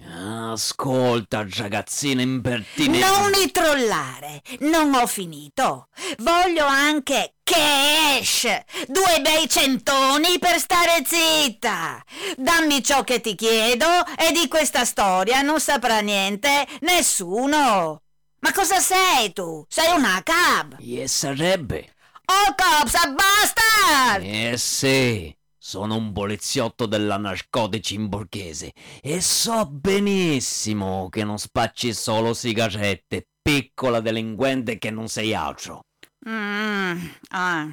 Ascolta, 0.53 1.47
ragazzina 1.49 2.23
impertinente. 2.23 3.07
Non 3.07 3.31
mi 3.31 3.51
trollare, 3.51 4.43
non 4.61 4.93
ho 4.95 5.07
finito. 5.07 5.89
Voglio 6.19 6.67
anche 6.67 7.35
cash, 7.43 8.47
due 8.87 9.21
bei 9.23 9.49
centoni 9.49 10.39
per 10.39 10.59
stare 10.59 11.03
zitta. 11.05 12.03
Dammi 12.37 12.83
ciò 12.83 13.05
che 13.05 13.21
ti 13.21 13.35
chiedo 13.35 13.87
e 14.17 14.33
di 14.33 14.49
questa 14.49 14.85
storia 14.85 15.41
non 15.43 15.61
saprà 15.61 16.01
niente 16.01 16.67
nessuno. 16.81 18.03
Ma 18.41 18.53
cosa 18.53 18.81
sei 18.81 19.33
tu? 19.33 19.65
Sei 19.69 19.95
una 19.95 20.21
cab. 20.23 20.77
E 20.81 21.07
sarebbe. 21.07 21.95
Oh 22.33 22.55
cops, 22.55 22.93
basta! 23.13 24.19
Eh 24.21 24.57
sì, 24.57 25.37
sono 25.59 25.97
un 25.97 26.13
poliziotto 26.13 26.87
della 26.87 27.17
narcotici 27.17 27.95
in 27.95 28.09
borghese 28.09 28.73
e 29.03 29.21
so 29.21 29.67
benissimo 29.67 31.09
che 31.09 31.25
non 31.25 31.39
spacci 31.39 31.93
solo 31.93 32.33
sigarette, 32.33 33.27
piccola 33.43 34.01
delinquente 34.01 34.79
che 34.79 34.93
non 34.93 35.09
sei 35.09 35.35
altro. 35.35 35.87
Mm, 36.29 37.09
ah, 37.31 37.69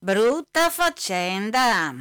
brutta 0.00 0.70
faccenda. 0.70 1.92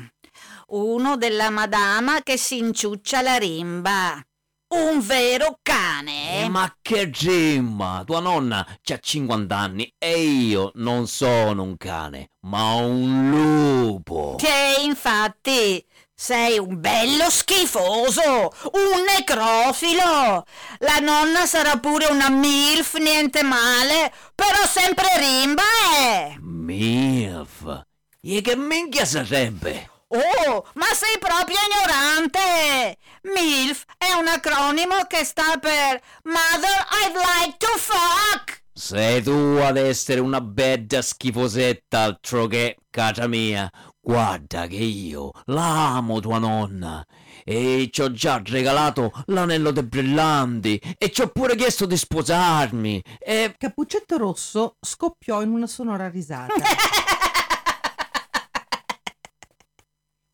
uno 0.67 1.17
della 1.17 1.49
madama 1.49 2.21
che 2.21 2.37
si 2.37 2.57
inciuccia 2.57 3.21
la 3.21 3.35
rimba. 3.35 4.26
Un 4.69 4.99
vero 4.99 5.59
cane. 5.61 6.43
Eh, 6.43 6.49
ma 6.49 6.75
che 6.81 7.09
gemma! 7.09 8.03
Tua 8.05 8.19
nonna 8.19 8.59
ha 8.67 8.99
50 8.99 9.55
anni 9.55 9.93
e 9.97 10.19
io 10.19 10.71
non 10.75 11.07
sono 11.07 11.63
un 11.63 11.77
cane, 11.77 12.31
ma 12.41 12.73
un 12.73 13.29
lupo. 13.29 14.35
Che 14.37 14.81
infatti 14.83 15.81
sei 16.13 16.59
un 16.59 16.81
bello 16.81 17.29
schifoso, 17.29 18.51
un 18.73 19.03
necrofilo. 19.07 20.45
La 20.79 20.99
nonna 20.99 21.45
sarà 21.45 21.77
pure 21.77 22.07
una 22.07 22.29
MILF, 22.29 22.95
niente 22.95 23.43
male, 23.43 24.11
però 24.35 24.65
sempre 24.65 25.07
rimba, 25.17 25.63
eh. 25.97 26.35
MILF? 26.41 27.85
E 28.21 28.41
che 28.41 28.57
minchia 28.57 29.05
sarebbe? 29.05 29.89
Oh, 30.09 30.65
ma 30.73 30.87
sei 30.93 31.17
proprio 31.19 31.57
ignorante! 31.69 32.97
MILF 33.23 33.83
è 33.97 34.11
un 34.13 34.27
acronimo 34.27 35.05
che 35.07 35.23
sta 35.23 35.57
per 35.59 36.01
Mother 36.23 36.85
I'd 37.03 37.15
like 37.15 37.57
to 37.57 37.77
fuck! 37.77 38.63
Sei 38.73 39.23
tu 39.23 39.59
ad 39.59 39.75
essere 39.75 40.19
una 40.19 40.39
bella 40.39 41.01
schifosetta 41.01 42.01
altro 42.01 42.45
che, 42.45 42.77
casa 42.91 43.27
mia. 43.27 43.67
Guarda 43.99 44.67
che 44.67 44.75
io 44.75 45.31
la 45.45 45.95
amo 45.95 46.19
tua 46.19 46.37
nonna 46.37 47.03
e 47.43 47.89
ci 47.91 48.01
ho 48.01 48.11
già 48.11 48.41
regalato 48.45 49.11
l'anello 49.27 49.71
dei 49.71 49.83
brillanti 49.83 50.79
e 50.97 51.11
ci 51.11 51.21
ho 51.21 51.27
pure 51.29 51.55
chiesto 51.55 51.85
di 51.85 51.97
sposarmi 51.97 53.01
e... 53.17 53.55
Cappuccetto 53.57 54.17
Rosso 54.17 54.75
scoppiò 54.79 55.41
in 55.41 55.49
una 55.49 55.67
sonora 55.67 56.07
risata. 56.07 56.53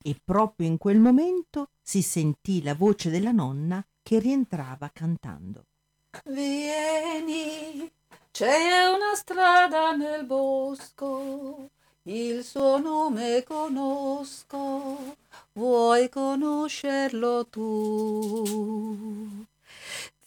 e 0.04 0.16
proprio 0.24 0.68
in 0.68 0.78
quel 0.78 1.00
momento 1.00 1.70
si 1.82 2.02
sentì 2.02 2.62
la 2.62 2.76
voce 2.76 3.10
della 3.10 3.32
nonna 3.32 3.84
che 4.04 4.20
rientrava 4.20 4.90
cantando. 4.94 5.66
Vieni, 6.26 7.90
c'è 8.32 8.88
una 8.88 9.16
strada 9.16 9.96
nel 9.96 10.26
bosco, 10.26 11.70
il 12.04 12.44
suo 12.44 12.78
nome 12.80 13.44
conosco, 13.44 15.16
vuoi 15.54 16.10
conoscerlo 16.10 17.48
tu? 17.48 19.46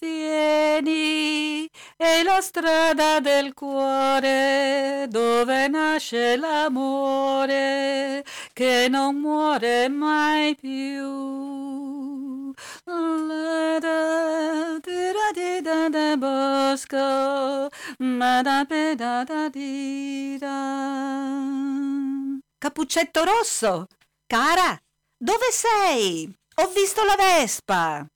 Vieni, 0.07 1.69
è 1.97 2.23
la 2.23 2.41
strada 2.41 3.19
del 3.19 3.55
cuore 3.55 5.07
dove 5.09 5.67
nasce 5.67 6.37
l'amore 6.37 8.25
che 8.53 8.87
non 8.89 9.17
muore 9.17 9.89
mai 9.89 10.55
più. 10.55 12.55
Da 15.89 16.17
bosco, 16.17 17.69
ma 17.99 18.43
da 18.43 18.65
pe 18.67 18.97
di. 19.51 20.39
Cappuccetto 22.59 23.25
rosso, 23.25 23.87
cara, 24.27 24.77
dove 25.17 25.51
sei? 25.51 26.31
Ho 26.57 26.69
visto 26.69 27.05
la 27.05 27.15
Vespa. 27.17 28.07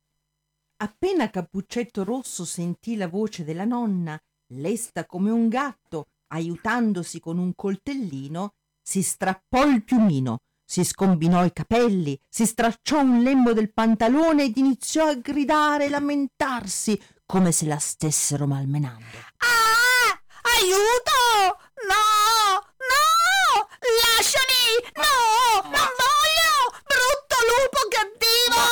Appena 0.83 1.29
Cappuccetto 1.29 2.05
Rosso 2.05 2.47
sentì 2.47 2.97
la 2.97 3.07
voce 3.07 3.45
della 3.45 3.67
nonna, 3.67 4.19
lesta 4.55 5.05
come 5.05 5.31
un 5.31 5.49
gatto, 5.49 6.07
aiutandosi 6.29 7.21
con 7.21 7.37
un 7.37 7.55
coltellino, 7.55 8.55
si 8.83 9.03
strappò 9.03 9.67
il 9.67 9.85
piumino, 9.85 10.39
si 10.65 10.83
scombinò 10.83 11.45
i 11.45 11.53
capelli, 11.53 12.19
si 12.27 12.47
stracciò 12.47 13.01
un 13.01 13.23
lembo 13.23 13.53
del 13.53 13.73
pantalone 13.75 14.45
ed 14.45 14.57
iniziò 14.57 15.07
a 15.09 15.17
gridare 15.17 15.85
e 15.85 15.89
lamentarsi 15.91 16.99
come 17.27 17.53
se 17.53 17.67
la 17.67 17.79
stessero 17.79 18.47
malmenando. 18.47 19.19
Ah! 19.37 20.19
Aiuto! 20.57 21.61
No! 21.89 22.65
No! 22.89 23.69
Lasciami! 24.01 24.65
No! 24.97 25.61
Non 25.65 25.89
voglio! 26.01 26.81
Brutto 26.89 27.37
lupo 27.51 27.81
cattivo! 27.91 28.65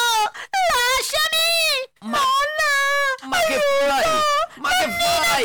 Lasciami! 0.73 1.37
Ma- 2.01 2.19
Nonna! 2.19 3.29
ma 3.29 3.37
che 3.47 3.53
aiuto! 3.55 3.87
fai? 3.87 4.61
Ma 4.61 4.68
che 4.79 4.91
fai? 4.91 5.45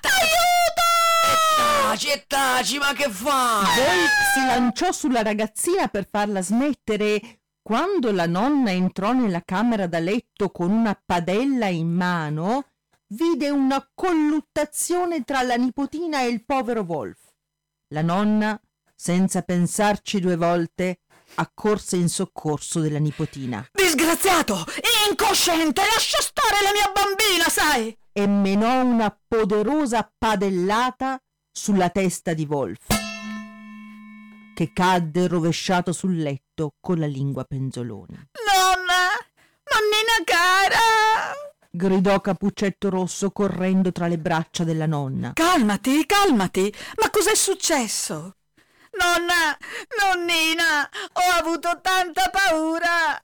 Aiuto! 0.00 0.82
Taci 1.82 2.08
e 2.08 2.24
taci, 2.26 2.78
ma 2.78 2.92
che 2.92 3.10
fai? 3.10 3.64
Poi 3.64 4.06
si 4.34 4.46
lanciò 4.46 4.92
sulla 4.92 5.22
ragazzina 5.22 5.88
per 5.88 6.08
farla 6.10 6.40
smettere. 6.40 7.40
Quando 7.62 8.10
la 8.10 8.26
nonna 8.26 8.72
entrò 8.72 9.12
nella 9.12 9.42
camera 9.44 9.86
da 9.86 10.00
letto 10.00 10.50
con 10.50 10.70
una 10.70 11.00
padella 11.04 11.66
in 11.66 11.92
mano, 11.92 12.70
vide 13.08 13.50
una 13.50 13.86
colluttazione 13.94 15.22
tra 15.22 15.42
la 15.42 15.54
nipotina 15.54 16.22
e 16.22 16.28
il 16.28 16.44
povero 16.44 16.80
Wolf. 16.80 17.18
La 17.88 18.02
nonna, 18.02 18.60
senza 18.94 19.42
pensarci 19.42 20.18
due 20.18 20.36
volte, 20.36 21.02
accorse 21.34 21.96
in 21.96 22.08
soccorso 22.08 22.80
della 22.80 22.98
nipotina 22.98 23.66
Disgraziato! 23.72 24.64
Incosciente! 25.08 25.82
Lascia 25.82 26.20
stare 26.20 26.62
la 26.62 26.72
mia 26.72 26.90
bambina, 26.92 27.48
sai! 27.48 27.96
E 28.12 28.26
menò 28.26 28.84
una 28.84 29.16
poderosa 29.26 30.12
padellata 30.16 31.18
sulla 31.50 31.90
testa 31.90 32.34
di 32.34 32.44
Wolf, 32.44 32.86
che 34.54 34.72
cadde 34.72 35.26
rovesciato 35.28 35.92
sul 35.92 36.16
letto 36.16 36.74
con 36.80 36.98
la 36.98 37.06
lingua 37.06 37.44
penzoloni. 37.44 38.14
Nonna! 38.14 39.08
Nonnina 39.72 40.24
cara! 40.24 40.78
Gridò 41.70 42.20
Capuccetto 42.20 42.90
Rosso 42.90 43.30
correndo 43.30 43.92
tra 43.92 44.06
le 44.06 44.18
braccia 44.18 44.62
della 44.62 44.86
nonna. 44.86 45.32
Calmati, 45.32 46.04
calmati! 46.04 46.74
Ma 47.00 47.08
cos'è 47.10 47.34
successo? 47.34 48.36
Nonna, 48.94 49.56
nonnina, 49.98 50.88
ho 51.14 51.30
avuto 51.38 51.80
tanta 51.80 52.28
paura. 52.30 53.18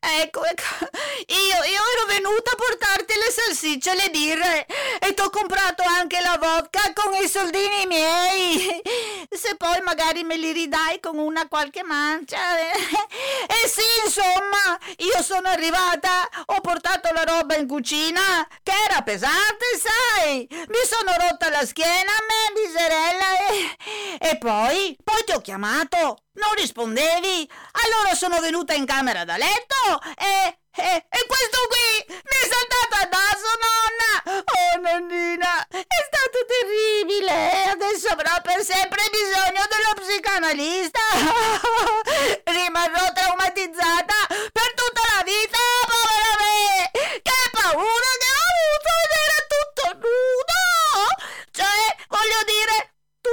Ecco, 0.00 0.44
ecco, 0.44 0.88
io, 1.28 1.62
io 1.64 1.80
ero 1.94 2.06
venuta 2.08 2.50
a 2.50 2.56
portarti 2.56 3.14
le 3.14 3.30
salsicce 3.30 3.92
e 3.92 3.94
le 3.94 4.10
birre 4.10 4.66
e 4.98 5.14
t'ho 5.14 5.30
comprato 5.30 5.84
anche 5.84 6.20
la 6.20 6.36
vodka 6.38 6.92
con 6.92 7.14
i 7.14 7.28
soldini 7.28 7.86
miei. 7.86 8.82
Se 9.30 9.54
poi 9.56 9.80
magari 9.82 10.24
me 10.24 10.36
li 10.36 10.52
ridai 10.52 10.98
con 11.00 11.18
una 11.18 11.46
qualche 11.48 11.82
mancia. 11.84 12.58
E 12.58 13.68
sì, 13.68 13.82
insomma, 14.04 14.78
io 14.98 15.22
sono 15.22 15.48
arrivata, 15.48 16.28
ho 16.46 16.60
portato 16.60 17.12
la 17.12 17.22
roba 17.22 17.54
in 17.56 17.68
cucina, 17.68 18.46
che 18.62 18.72
era 18.88 19.02
pesante, 19.02 19.66
sai. 19.78 20.46
Mi 20.50 20.84
sono 20.84 21.14
rotta 21.16 21.48
la 21.48 21.64
schiena 21.64 22.12
me, 22.28 22.60
miserella, 22.60 23.38
e, 23.48 23.76
e 24.18 24.38
poi, 24.38 24.96
poi 25.12 25.24
ti 25.24 25.32
ho 25.32 25.40
chiamato, 25.40 26.24
non 26.40 26.54
rispondevi. 26.56 27.48
Allora 27.84 28.14
sono 28.14 28.40
venuta 28.40 28.72
in 28.72 28.86
camera 28.86 29.24
da 29.24 29.36
letto 29.36 30.00
e, 30.16 30.58
e, 30.74 31.06
e 31.06 31.26
questo 31.26 31.58
qui 31.68 32.16
mi 32.16 32.36
è 32.40 32.48
saltato 32.48 32.94
addosso, 33.04 33.50
nonna. 33.60 34.10
Oh, 34.40 34.80
nonnina, 34.80 35.66
è 35.68 36.00
stato 36.08 36.38
terribile. 36.48 37.70
Adesso 37.72 38.08
avrò 38.08 38.40
per 38.40 38.64
sempre 38.64 39.02
bisogno 39.12 39.68
dello 39.68 39.92
psicanalista. 40.00 41.00
Rimarrò 42.44 43.12
traumatizzata 43.12 44.31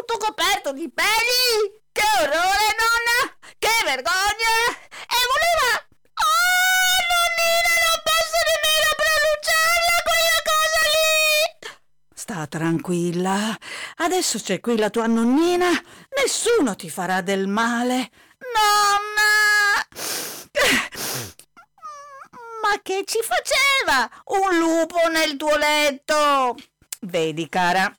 tutto 0.10 0.26
coperto 0.26 0.74
di 0.74 0.90
peli. 0.92 1.78
Che 1.92 2.02
orrore, 2.22 2.74
nonna! 2.82 3.38
Che 3.60 3.70
vergogna! 3.84 4.56
E 5.06 5.20
voleva... 5.30 5.70
Oh, 6.26 6.98
nonnina, 7.12 7.74
non 7.86 8.02
posso 8.10 8.40
nemmeno 8.50 8.90
pronunciarla 8.98 9.96
quella 10.10 10.42
cosa 10.50 10.82
lì! 10.90 11.78
Sta 12.16 12.48
tranquilla. 12.48 13.56
Adesso 13.98 14.40
c'è 14.40 14.60
qui 14.60 14.78
la 14.78 14.90
tua 14.90 15.06
nonnina. 15.06 15.70
Nessuno 16.20 16.76
ti 16.76 16.90
farà 16.90 17.22
del 17.22 17.46
male. 17.48 18.10
Nonna! 18.56 19.88
Ma 22.64 22.80
che 22.82 23.04
ci 23.06 23.20
faceva 23.22 24.10
un 24.26 24.58
lupo 24.58 25.08
nel 25.10 25.38
tuo 25.38 25.56
letto? 25.56 26.56
Vedi, 27.02 27.48
cara, 27.48 27.96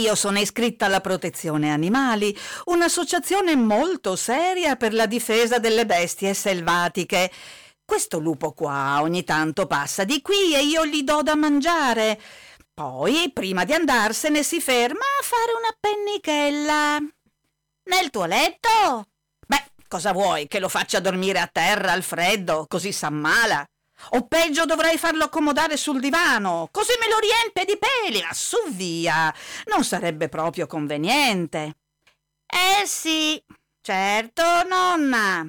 io 0.00 0.14
sono 0.14 0.38
iscritta 0.38 0.86
alla 0.86 1.00
protezione 1.00 1.70
animali, 1.70 2.36
un'associazione 2.66 3.56
molto 3.56 4.16
seria 4.16 4.76
per 4.76 4.92
la 4.92 5.06
difesa 5.06 5.58
delle 5.58 5.86
bestie 5.86 6.34
selvatiche. 6.34 7.30
Questo 7.84 8.18
lupo 8.18 8.52
qua 8.52 9.00
ogni 9.00 9.24
tanto 9.24 9.66
passa 9.66 10.04
di 10.04 10.20
qui 10.20 10.54
e 10.54 10.62
io 10.64 10.84
gli 10.84 11.02
do 11.02 11.22
da 11.22 11.34
mangiare. 11.34 12.20
Poi, 12.74 13.30
prima 13.32 13.64
di 13.64 13.72
andarsene, 13.72 14.42
si 14.42 14.60
ferma 14.60 14.98
a 14.98 15.22
fare 15.22 15.52
una 15.56 15.74
pennichella. 15.78 16.98
Nel 17.84 18.10
tuo 18.10 18.26
letto? 18.26 19.06
Beh, 19.46 19.72
cosa 19.88 20.12
vuoi? 20.12 20.46
Che 20.48 20.58
lo 20.58 20.68
faccia 20.68 21.00
dormire 21.00 21.38
a 21.38 21.48
terra 21.50 21.92
al 21.92 22.02
freddo, 22.02 22.66
così 22.68 22.92
s'ammala? 22.92 23.64
O 24.10 24.26
peggio 24.26 24.64
dovrei 24.64 24.98
farlo 24.98 25.24
accomodare 25.24 25.76
sul 25.76 26.00
divano, 26.00 26.68
così 26.70 26.92
me 27.00 27.08
lo 27.08 27.18
riempie 27.18 27.64
di 27.64 27.78
peli, 27.78 28.22
ma 28.22 28.32
su 28.32 28.56
via, 28.70 29.34
non 29.66 29.84
sarebbe 29.84 30.28
proprio 30.28 30.66
conveniente. 30.66 31.76
Eh 32.46 32.86
sì, 32.86 33.42
certo, 33.80 34.42
nonna, 34.68 35.46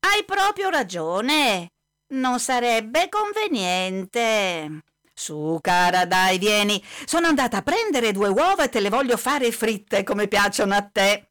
hai 0.00 0.24
proprio 0.24 0.70
ragione, 0.70 1.72
non 2.14 2.40
sarebbe 2.40 3.08
conveniente. 3.08 4.82
Su, 5.16 5.58
cara, 5.60 6.06
dai, 6.06 6.38
vieni. 6.38 6.84
Sono 7.04 7.28
andata 7.28 7.58
a 7.58 7.62
prendere 7.62 8.10
due 8.10 8.28
uova 8.28 8.64
e 8.64 8.68
te 8.68 8.80
le 8.80 8.90
voglio 8.90 9.16
fare 9.16 9.52
fritte 9.52 10.02
come 10.02 10.26
piacciono 10.26 10.74
a 10.74 10.82
te. 10.82 11.30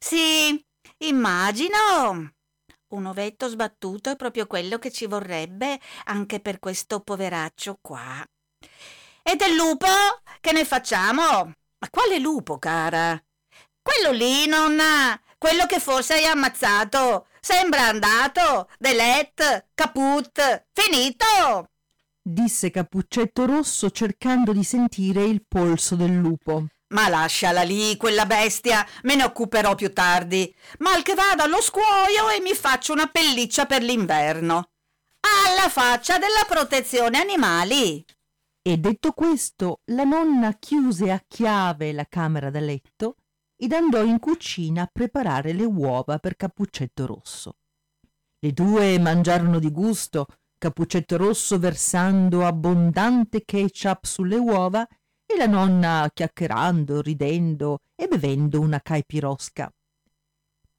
Sì, 0.00 0.58
immagino. 0.98 2.32
Un 2.90 3.04
ovetto 3.04 3.48
sbattuto 3.48 4.10
è 4.10 4.16
proprio 4.16 4.46
quello 4.46 4.78
che 4.78 4.90
ci 4.90 5.06
vorrebbe 5.06 5.78
anche 6.04 6.40
per 6.40 6.58
questo 6.58 7.00
poveraccio 7.00 7.78
qua. 7.82 8.24
E 9.22 9.36
del 9.36 9.54
lupo? 9.54 9.86
Che 10.40 10.52
ne 10.52 10.64
facciamo? 10.64 11.22
Ma 11.22 11.90
quale 11.90 12.18
lupo, 12.18 12.58
cara? 12.58 13.22
Quello 13.82 14.10
lì, 14.12 14.46
nonna. 14.46 15.20
Quello 15.36 15.66
che 15.66 15.80
forse 15.80 16.14
hai 16.14 16.24
ammazzato. 16.24 17.26
Sembra 17.40 17.88
andato. 17.88 18.70
Delet. 18.78 19.66
Caput. 19.74 20.66
Finito 20.72 21.68
disse 22.30 22.70
Cappuccetto 22.70 23.46
Rosso 23.46 23.90
cercando 23.90 24.52
di 24.52 24.62
sentire 24.62 25.24
il 25.24 25.44
polso 25.46 25.96
del 25.96 26.14
lupo. 26.14 26.66
Ma 26.90 27.08
lasciala 27.08 27.62
lì, 27.62 27.96
quella 27.96 28.24
bestia, 28.24 28.86
me 29.02 29.14
ne 29.14 29.24
occuperò 29.24 29.74
più 29.74 29.92
tardi. 29.92 30.54
Mal 30.78 31.02
che 31.02 31.14
vada 31.14 31.44
allo 31.44 31.60
scuoio 31.60 32.30
e 32.34 32.40
mi 32.40 32.54
faccio 32.54 32.92
una 32.92 33.08
pelliccia 33.08 33.66
per 33.66 33.82
l'inverno. 33.82 34.70
Alla 35.20 35.68
faccia 35.68 36.18
della 36.18 36.44
protezione 36.46 37.18
animali. 37.18 38.04
E 38.62 38.76
detto 38.78 39.12
questo, 39.12 39.80
la 39.86 40.04
nonna 40.04 40.54
chiuse 40.54 41.10
a 41.10 41.22
chiave 41.26 41.92
la 41.92 42.06
camera 42.08 42.50
da 42.50 42.60
letto 42.60 43.16
ed 43.56 43.72
andò 43.72 44.02
in 44.02 44.18
cucina 44.18 44.82
a 44.82 44.90
preparare 44.90 45.52
le 45.52 45.64
uova 45.64 46.18
per 46.18 46.36
Cappuccetto 46.36 47.06
Rosso. 47.06 47.56
Le 48.38 48.52
due 48.52 48.98
mangiarono 48.98 49.58
di 49.58 49.70
gusto 49.70 50.26
Cappuccetto 50.56 51.16
Rosso 51.16 51.58
versando 51.58 52.46
abbondante 52.46 53.44
ketchup 53.44 54.04
sulle 54.04 54.36
uova 54.36 54.86
e 55.30 55.36
la 55.36 55.46
nonna 55.46 56.10
chiacchierando, 56.12 57.02
ridendo 57.02 57.80
e 57.94 58.08
bevendo 58.08 58.60
una 58.60 58.80
caipirosca. 58.80 59.70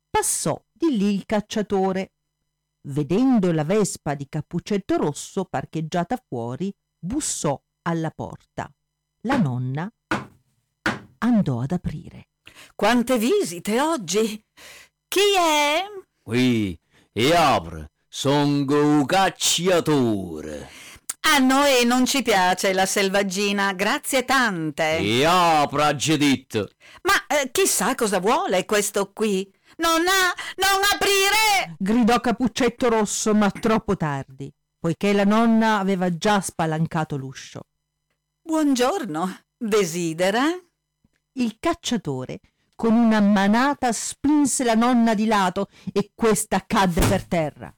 Passò 0.09 0.59
di 0.71 0.97
lì 0.97 1.13
il 1.13 1.25
cacciatore. 1.27 2.13
Vedendo 2.81 3.51
la 3.51 3.63
vespa 3.63 4.15
di 4.15 4.27
Cappuccetto 4.27 4.97
Rosso 4.97 5.45
parcheggiata 5.45 6.19
fuori, 6.27 6.73
bussò 6.97 7.61
alla 7.83 8.09
porta. 8.09 8.73
La 9.21 9.37
nonna 9.37 9.87
andò 11.19 11.61
ad 11.61 11.71
aprire. 11.71 12.29
Quante 12.73 13.19
visite 13.19 13.79
oggi! 13.79 14.43
Chi 15.07 15.35
è? 15.37 15.83
Qui, 16.23 16.79
e 17.11 17.35
apre. 17.35 17.91
Songo 18.07 18.83
un 18.83 19.05
cacciatore. 19.05 20.88
A 21.31 21.37
noi 21.37 21.85
non 21.85 22.05
ci 22.05 22.23
piace 22.23 22.73
la 22.73 22.87
selvaggina, 22.87 23.73
grazie 23.73 24.25
tante. 24.25 24.97
E 24.97 25.23
apra, 25.25 25.95
gedit. 25.95 26.57
Ma 27.03 27.13
eh, 27.27 27.51
chissà 27.51 27.93
cosa 27.93 28.19
vuole 28.19 28.65
questo 28.65 29.11
qui. 29.13 29.47
Non 29.77 30.01
ha, 30.07 30.33
non 30.55 30.81
aprire! 30.91 31.75
gridò 31.77 32.19
Capuccetto 32.19 32.89
Rosso, 32.89 33.35
ma 33.35 33.51
troppo 33.51 33.95
tardi, 33.95 34.51
poiché 34.79 35.13
la 35.13 35.23
nonna 35.23 35.77
aveva 35.77 36.17
già 36.17 36.41
spalancato 36.41 37.15
l'uscio. 37.15 37.61
Buongiorno, 38.41 39.41
desidera? 39.55 40.45
Il 41.33 41.57
cacciatore 41.59 42.39
con 42.73 42.95
una 42.95 43.21
manata 43.21 43.91
spinse 43.91 44.63
la 44.63 44.73
nonna 44.73 45.13
di 45.13 45.27
lato 45.27 45.69
e 45.93 46.11
questa 46.15 46.63
cadde 46.65 47.05
per 47.05 47.25
terra. 47.25 47.73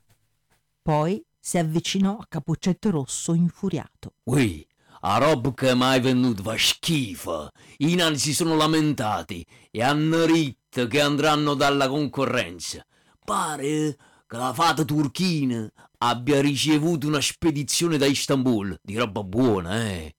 Poi 0.81 1.23
si 1.41 1.58
avvicinò 1.58 2.17
a 2.17 2.25
Capuccetto 2.30 2.91
Rosso 2.91 3.34
infuriato. 3.34 4.13
Ui, 4.25 4.65
a 5.01 5.17
roba 5.17 5.54
che 5.54 5.73
mai 5.73 5.99
venuto 5.99 6.43
fa 6.43 6.56
schifo. 6.58 7.49
I 7.77 7.95
nani 7.95 8.17
si 8.17 8.34
sono 8.34 8.56
lamentati 8.56 9.45
e 9.71 9.82
hanno 9.82 10.25
ritto 10.25 10.86
che 10.86 11.01
andranno 11.01 11.56
dalla 11.56 11.89
concorrenza. 11.89 12.86
Pare 13.25 13.97
che 14.27 14.38
la 14.38 14.54
fata 14.54 14.86
turchina 14.86 15.69
abbia 15.97 16.39
ricevuto 16.39 17.08
una 17.08 17.21
spedizione 17.21 17.97
da 17.97 18.06
Istanbul 18.06 18.77
di 18.82 18.95
roba 18.95 19.23
buona, 19.23 19.89
eh 19.89 20.15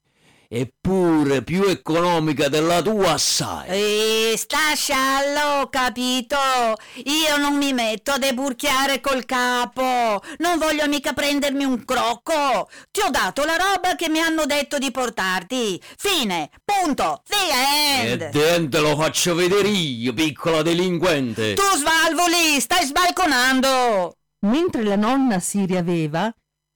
eppure 0.54 1.42
più 1.42 1.62
economica 1.64 2.48
della 2.48 2.82
tua 2.82 3.12
assai. 3.12 3.68
E 3.68 4.34
sta 4.36 4.74
sciallo, 4.74 5.68
capito? 5.70 6.36
Io 7.04 7.38
non 7.38 7.56
mi 7.56 7.72
metto 7.72 8.10
a 8.10 8.18
deburchiare 8.18 9.00
col 9.00 9.24
capo. 9.24 10.22
Non 10.38 10.58
voglio 10.58 10.86
mica 10.88 11.14
prendermi 11.14 11.64
un 11.64 11.82
crocco. 11.86 12.68
Ti 12.90 13.00
ho 13.00 13.08
dato 13.08 13.44
la 13.44 13.56
roba 13.56 13.94
che 13.94 14.10
mi 14.10 14.20
hanno 14.20 14.44
detto 14.44 14.76
di 14.76 14.90
portarti. 14.90 15.80
Fine, 15.96 16.50
punto, 16.62 17.22
the 17.26 18.02
end. 18.02 18.20
E 18.20 18.28
dente 18.28 18.78
lo 18.78 18.94
faccio 18.94 19.34
vedere 19.34 19.68
io, 19.68 20.12
piccola 20.12 20.60
delinquente. 20.60 21.54
Tu 21.54 21.62
svalvoli, 21.76 22.60
stai 22.60 22.84
sbalconando. 22.84 24.18
Mentre 24.40 24.82
la 24.82 24.96
nonna 24.96 25.38
si 25.38 25.64
riaveva, 25.64 26.30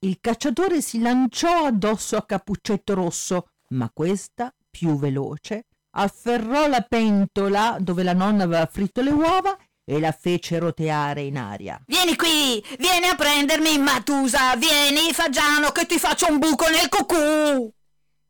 il 0.07 0.19
cacciatore 0.21 0.81
si 0.81 1.01
lanciò 1.01 1.67
addosso 1.67 2.17
a 2.17 2.25
Cappuccetto 2.25 2.95
Rosso, 2.95 3.49
ma 3.75 3.91
questa, 3.93 4.55
più 4.71 4.97
veloce, 4.97 5.65
afferrò 5.97 6.67
la 6.69 6.83
pentola 6.83 7.77
dove 7.81 8.03
la 8.03 8.13
nonna 8.13 8.45
aveva 8.45 8.67
fritto 8.67 9.01
le 9.01 9.11
uova 9.11 9.57
e 9.85 10.01
la 10.01 10.13
fece 10.13 10.59
roteare 10.59 11.23
in 11.23 11.39
aria. 11.39 11.81
Vieni 11.87 12.17
qui, 12.17 12.63
vieni 12.79 13.07
a 13.07 13.15
prendermi, 13.15 13.79
Matusa, 13.79 14.57
vieni, 14.57 15.13
Fagiano, 15.13 15.71
che 15.71 15.87
ti 15.87 15.99
faccio 15.99 16.31
un 16.31 16.39
buco 16.39 16.69
nel 16.69 16.89
cucù. 16.89 17.73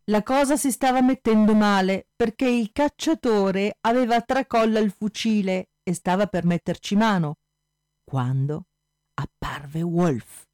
La 0.08 0.22
cosa 0.22 0.56
si 0.56 0.70
stava 0.70 1.00
mettendo 1.00 1.54
male 1.54 2.06
perché 2.14 2.46
il 2.46 2.70
cacciatore 2.72 3.78
aveva 3.80 4.20
tracolla 4.20 4.78
il 4.78 4.92
fucile 4.92 5.70
e 5.82 5.94
stava 5.94 6.26
per 6.26 6.44
metterci 6.44 6.94
mano, 6.94 7.38
quando 8.04 8.66
apparve 9.14 9.82
Wolf 9.82 10.44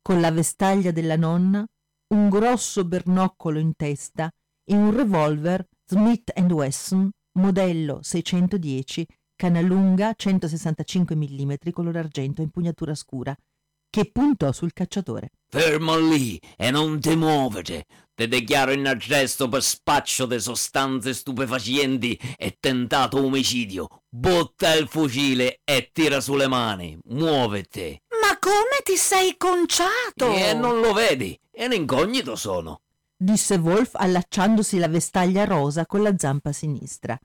con 0.00 0.20
la 0.20 0.30
vestaglia 0.30 0.92
della 0.92 1.16
nonna 1.16 1.66
un 2.08 2.28
grosso 2.28 2.84
bernoccolo 2.84 3.58
in 3.58 3.74
testa 3.74 4.30
e 4.64 4.74
un 4.74 4.94
revolver 4.94 5.66
Smith 5.84 6.32
Wesson 6.38 7.10
modello 7.38 8.00
610 8.02 9.06
canna 9.34 9.60
lunga 9.60 10.14
165 10.14 11.16
mm 11.16 11.54
color 11.72 11.96
argento 11.96 12.42
impugnatura 12.42 12.94
scura 12.94 13.36
che 13.96 14.10
puntò 14.10 14.52
sul 14.52 14.74
cacciatore. 14.74 15.30
Fermo 15.48 15.96
lì 15.96 16.38
e 16.56 16.70
non 16.70 17.00
ti 17.00 17.16
muovete. 17.16 17.86
Ti 18.14 18.28
dichiaro 18.28 18.72
in 18.72 18.86
arresto 18.86 19.48
per 19.48 19.62
spaccio 19.62 20.26
di 20.26 20.38
sostanze 20.38 21.14
stupefacenti 21.14 22.18
e 22.36 22.58
tentato 22.60 23.24
omicidio. 23.24 24.02
Butta 24.08 24.74
il 24.74 24.86
fucile 24.88 25.60
e 25.64 25.90
tira 25.92 26.20
sulle 26.20 26.46
mani. 26.46 26.98
Muovete. 27.04 28.02
Come 28.46 28.80
ti 28.84 28.94
sei 28.94 29.34
conciato? 29.36 30.32
E 30.32 30.54
non 30.54 30.78
lo 30.78 30.92
vedi? 30.92 31.36
È 31.50 31.64
un 31.64 31.72
incognito 31.72 32.36
sono. 32.36 32.82
Disse 33.16 33.56
Wolf 33.56 33.96
allacciandosi 33.96 34.78
la 34.78 34.86
vestaglia 34.86 35.44
rosa 35.44 35.84
con 35.84 36.00
la 36.00 36.14
zampa 36.16 36.52
sinistra. 36.52 37.18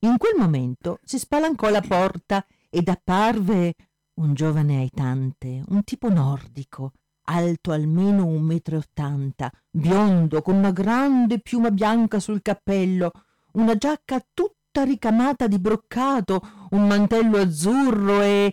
In 0.00 0.18
quel 0.18 0.34
momento 0.36 0.98
si 1.02 1.18
spalancò 1.18 1.70
la 1.70 1.80
porta 1.80 2.44
ed 2.68 2.88
apparve 2.88 3.74
un 4.16 4.34
giovane 4.34 4.80
aitante, 4.80 5.62
un 5.66 5.82
tipo 5.82 6.10
nordico, 6.10 6.92
alto 7.22 7.72
almeno 7.72 8.26
un 8.26 8.42
metro 8.42 8.74
e 8.74 8.80
ottanta, 8.80 9.50
biondo, 9.70 10.42
con 10.42 10.56
una 10.56 10.72
grande 10.72 11.40
piuma 11.40 11.70
bianca 11.70 12.20
sul 12.20 12.42
cappello, 12.42 13.12
una 13.52 13.76
giacca 13.76 14.22
tutta 14.34 14.82
ricamata 14.82 15.46
di 15.46 15.58
broccato, 15.58 16.66
un 16.72 16.86
mantello 16.86 17.38
azzurro 17.38 18.20
e, 18.20 18.52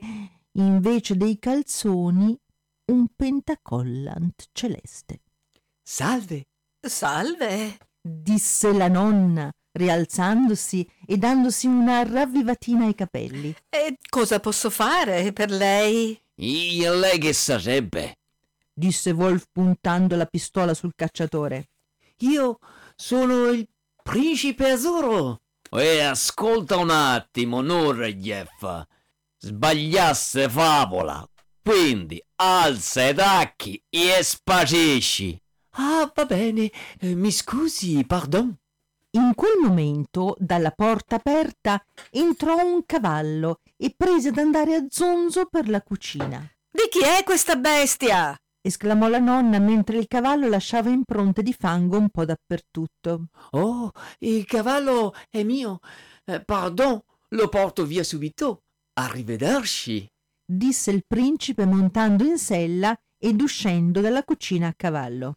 invece 0.58 1.16
dei 1.16 1.40
calzoni, 1.40 2.38
un 2.86 3.08
pentacollant 3.16 4.50
celeste. 4.52 5.22
Salve, 5.82 6.48
salve, 6.80 7.78
disse 8.02 8.72
la 8.74 8.88
nonna, 8.88 9.52
rialzandosi 9.72 10.90
e 11.06 11.18
dandosi 11.18 11.68
una 11.68 12.04
ravvivatina 12.04 12.86
ai 12.86 12.96
capelli. 12.96 13.56
E 13.70 13.98
cosa 14.10 14.40
posso 14.40 14.70
fare 14.70 15.32
per 15.34 15.52
lei? 15.52 16.20
E 16.36 16.90
lei 16.90 17.18
che 17.20 17.34
sarebbe? 17.34 18.18
disse 18.78 19.10
Wolf 19.10 19.48
puntando 19.52 20.16
la 20.16 20.26
pistola 20.28 20.76
sul 20.76 20.94
cacciatore. 20.96 21.70
Io 22.20 22.60
sono 22.96 23.48
il 23.48 23.68
principe 24.04 24.72
azzurro. 24.72 25.42
E 25.70 26.00
ascolta 26.02 26.78
un 26.78 26.92
attimo, 26.92 27.62
Norgef. 27.62 28.86
Sbagliasse 29.40 30.50
favola. 30.50 31.28
Quindi 31.62 32.22
alza 32.36 33.10
i 33.10 33.14
tacchi 33.14 33.82
e 33.90 34.24
sparisci. 34.24 35.40
Ah, 35.72 36.12
va 36.14 36.26
bene. 36.26 36.72
Eh, 37.00 37.14
mi 37.14 37.32
scusi, 37.32 38.04
pardon. 38.06 38.56
In 39.12 39.34
quel 39.36 39.60
momento, 39.62 40.36
dalla 40.40 40.72
porta 40.72 41.16
aperta, 41.16 41.84
entrò 42.12 42.56
un 42.64 42.86
cavallo 42.86 43.60
e 43.76 43.94
prese 43.96 44.30
ad 44.30 44.38
andare 44.38 44.76
a 44.76 44.86
zonzo 44.90 45.46
per 45.46 45.70
la 45.70 45.82
cucina. 45.82 46.40
Di 46.70 46.88
chi 46.90 47.02
è 47.02 47.24
questa 47.24 47.56
bestia? 47.56 48.38
esclamò 48.62 49.08
la 49.08 49.20
nonna 49.20 49.60
mentre 49.60 49.98
il 49.98 50.08
cavallo 50.08 50.48
lasciava 50.48 50.90
impronte 50.90 51.42
di 51.42 51.54
fango 51.54 51.98
un 51.98 52.10
po' 52.10 52.26
dappertutto. 52.26 53.28
Oh, 53.52 53.92
il 54.20 54.46
cavallo 54.46 55.14
è 55.30 55.44
mio. 55.44 55.80
Eh, 56.26 56.44
pardon, 56.44 57.02
lo 57.30 57.48
porto 57.50 57.86
via 57.86 58.04
subito. 58.04 58.64
Arrivederci. 59.00 60.10
disse 60.44 60.90
il 60.90 61.04
principe 61.06 61.66
montando 61.66 62.24
in 62.24 62.40
sella 62.40 62.98
ed 63.20 63.40
uscendo 63.42 64.02
dalla 64.02 64.24
cucina 64.24 64.70
a 64.70 64.74
cavallo. 64.76 65.36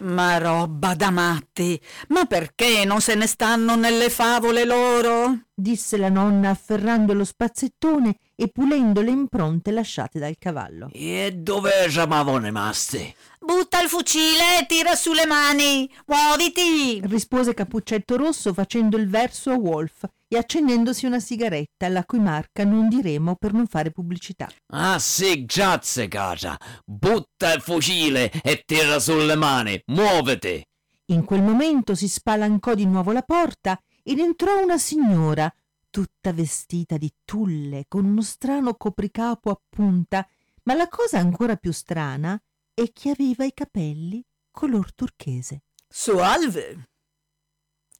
Ma 0.00 0.38
roba 0.38 0.94
da 0.94 1.10
matti! 1.10 1.78
Ma 2.08 2.24
perché 2.24 2.86
non 2.86 3.02
se 3.02 3.14
ne 3.16 3.26
stanno 3.26 3.76
nelle 3.76 4.08
favole 4.08 4.64
loro? 4.64 5.47
Disse 5.58 5.96
la 5.96 6.08
nonna 6.08 6.50
afferrando 6.50 7.12
lo 7.12 7.24
spazzettone 7.24 8.16
e 8.36 8.48
pulendo 8.48 9.00
le 9.00 9.10
impronte 9.10 9.72
lasciate 9.72 10.20
dal 10.20 10.36
cavallo. 10.38 10.88
E 10.92 11.32
dove 11.36 11.72
eravamo 11.74 12.38
rimasti? 12.38 13.12
Butta 13.40 13.82
il 13.82 13.88
fucile 13.88 14.60
e 14.60 14.66
tira 14.66 14.94
su 14.94 15.12
le 15.12 15.26
mani. 15.26 15.90
Muoviti. 16.06 17.00
rispose 17.04 17.54
Cappuccetto 17.54 18.16
Rosso 18.16 18.52
facendo 18.52 18.96
il 18.96 19.08
verso 19.08 19.50
a 19.50 19.56
Wolf 19.56 20.04
e 20.28 20.36
accendendosi 20.36 21.06
una 21.06 21.18
sigaretta, 21.18 21.88
la 21.88 22.04
cui 22.04 22.20
marca 22.20 22.64
non 22.64 22.88
diremo 22.88 23.34
per 23.36 23.52
non 23.52 23.66
fare 23.66 23.90
pubblicità. 23.90 24.48
Ah 24.72 24.98
sì, 24.98 25.44
grazie 25.44 26.06
cara. 26.06 26.56
Butta 26.84 27.52
il 27.52 27.60
fucile 27.60 28.30
e 28.42 28.62
tira 28.64 29.00
sulle 29.00 29.34
mani. 29.34 29.80
Muoviti. 29.86 30.62
In 31.10 31.24
quel 31.24 31.42
momento 31.42 31.94
si 31.94 32.06
spalancò 32.06 32.74
di 32.74 32.84
nuovo 32.84 33.12
la 33.12 33.22
porta 33.22 33.80
ed 34.08 34.20
entrò 34.20 34.62
una 34.62 34.78
signora, 34.78 35.54
tutta 35.90 36.32
vestita 36.32 36.96
di 36.96 37.12
tulle, 37.26 37.84
con 37.88 38.06
uno 38.06 38.22
strano 38.22 38.74
copricapo 38.74 39.50
a 39.50 39.60
punta, 39.68 40.26
ma 40.62 40.72
la 40.72 40.88
cosa 40.88 41.18
ancora 41.18 41.56
più 41.56 41.72
strana 41.72 42.40
è 42.72 42.90
che 42.90 43.10
aveva 43.10 43.44
i 43.44 43.52
capelli 43.52 44.24
color 44.50 44.94
turchese. 44.94 45.64
Salve! 45.86 46.88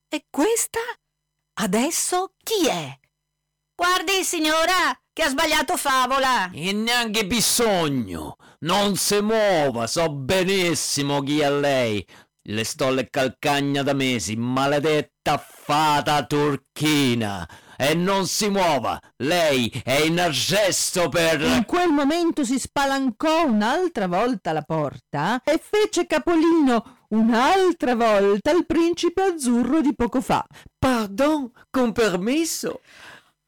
E 0.08 0.24
questa? 0.30 0.80
Adesso 1.60 2.32
chi 2.42 2.66
è? 2.66 2.98
Guardi, 3.74 4.24
signora, 4.24 4.98
che 5.12 5.24
ha 5.24 5.28
sbagliato 5.28 5.76
favola. 5.76 6.50
E 6.52 6.72
neanche 6.72 7.26
bisogno. 7.26 8.36
Non 8.60 8.96
si 8.96 9.20
muova, 9.20 9.86
so 9.86 10.10
benissimo 10.10 11.20
chi 11.20 11.40
è 11.40 11.50
lei. 11.50 12.06
Le 12.50 12.64
sto 12.64 12.88
le 12.88 13.10
calcagna 13.10 13.82
da 13.82 13.92
mesi, 13.92 14.34
maledetta 14.34 15.36
fata 15.36 16.24
turchina. 16.24 17.46
E 17.76 17.92
non 17.94 18.26
si 18.26 18.48
muova. 18.48 18.98
Lei 19.18 19.70
è 19.84 20.00
in 20.00 20.18
arresto 20.18 21.10
per... 21.10 21.42
In 21.42 21.66
quel 21.66 21.90
momento 21.90 22.44
si 22.44 22.58
spalancò 22.58 23.44
un'altra 23.44 24.06
volta 24.06 24.52
la 24.52 24.62
porta 24.62 25.42
e 25.44 25.60
fece 25.62 26.06
capolino 26.06 27.04
un'altra 27.10 27.94
volta 27.94 28.50
il 28.50 28.64
principe 28.64 29.22
azzurro 29.24 29.82
di 29.82 29.94
poco 29.94 30.22
fa. 30.22 30.42
Pardon, 30.78 31.52
con 31.68 31.92
permesso. 31.92 32.80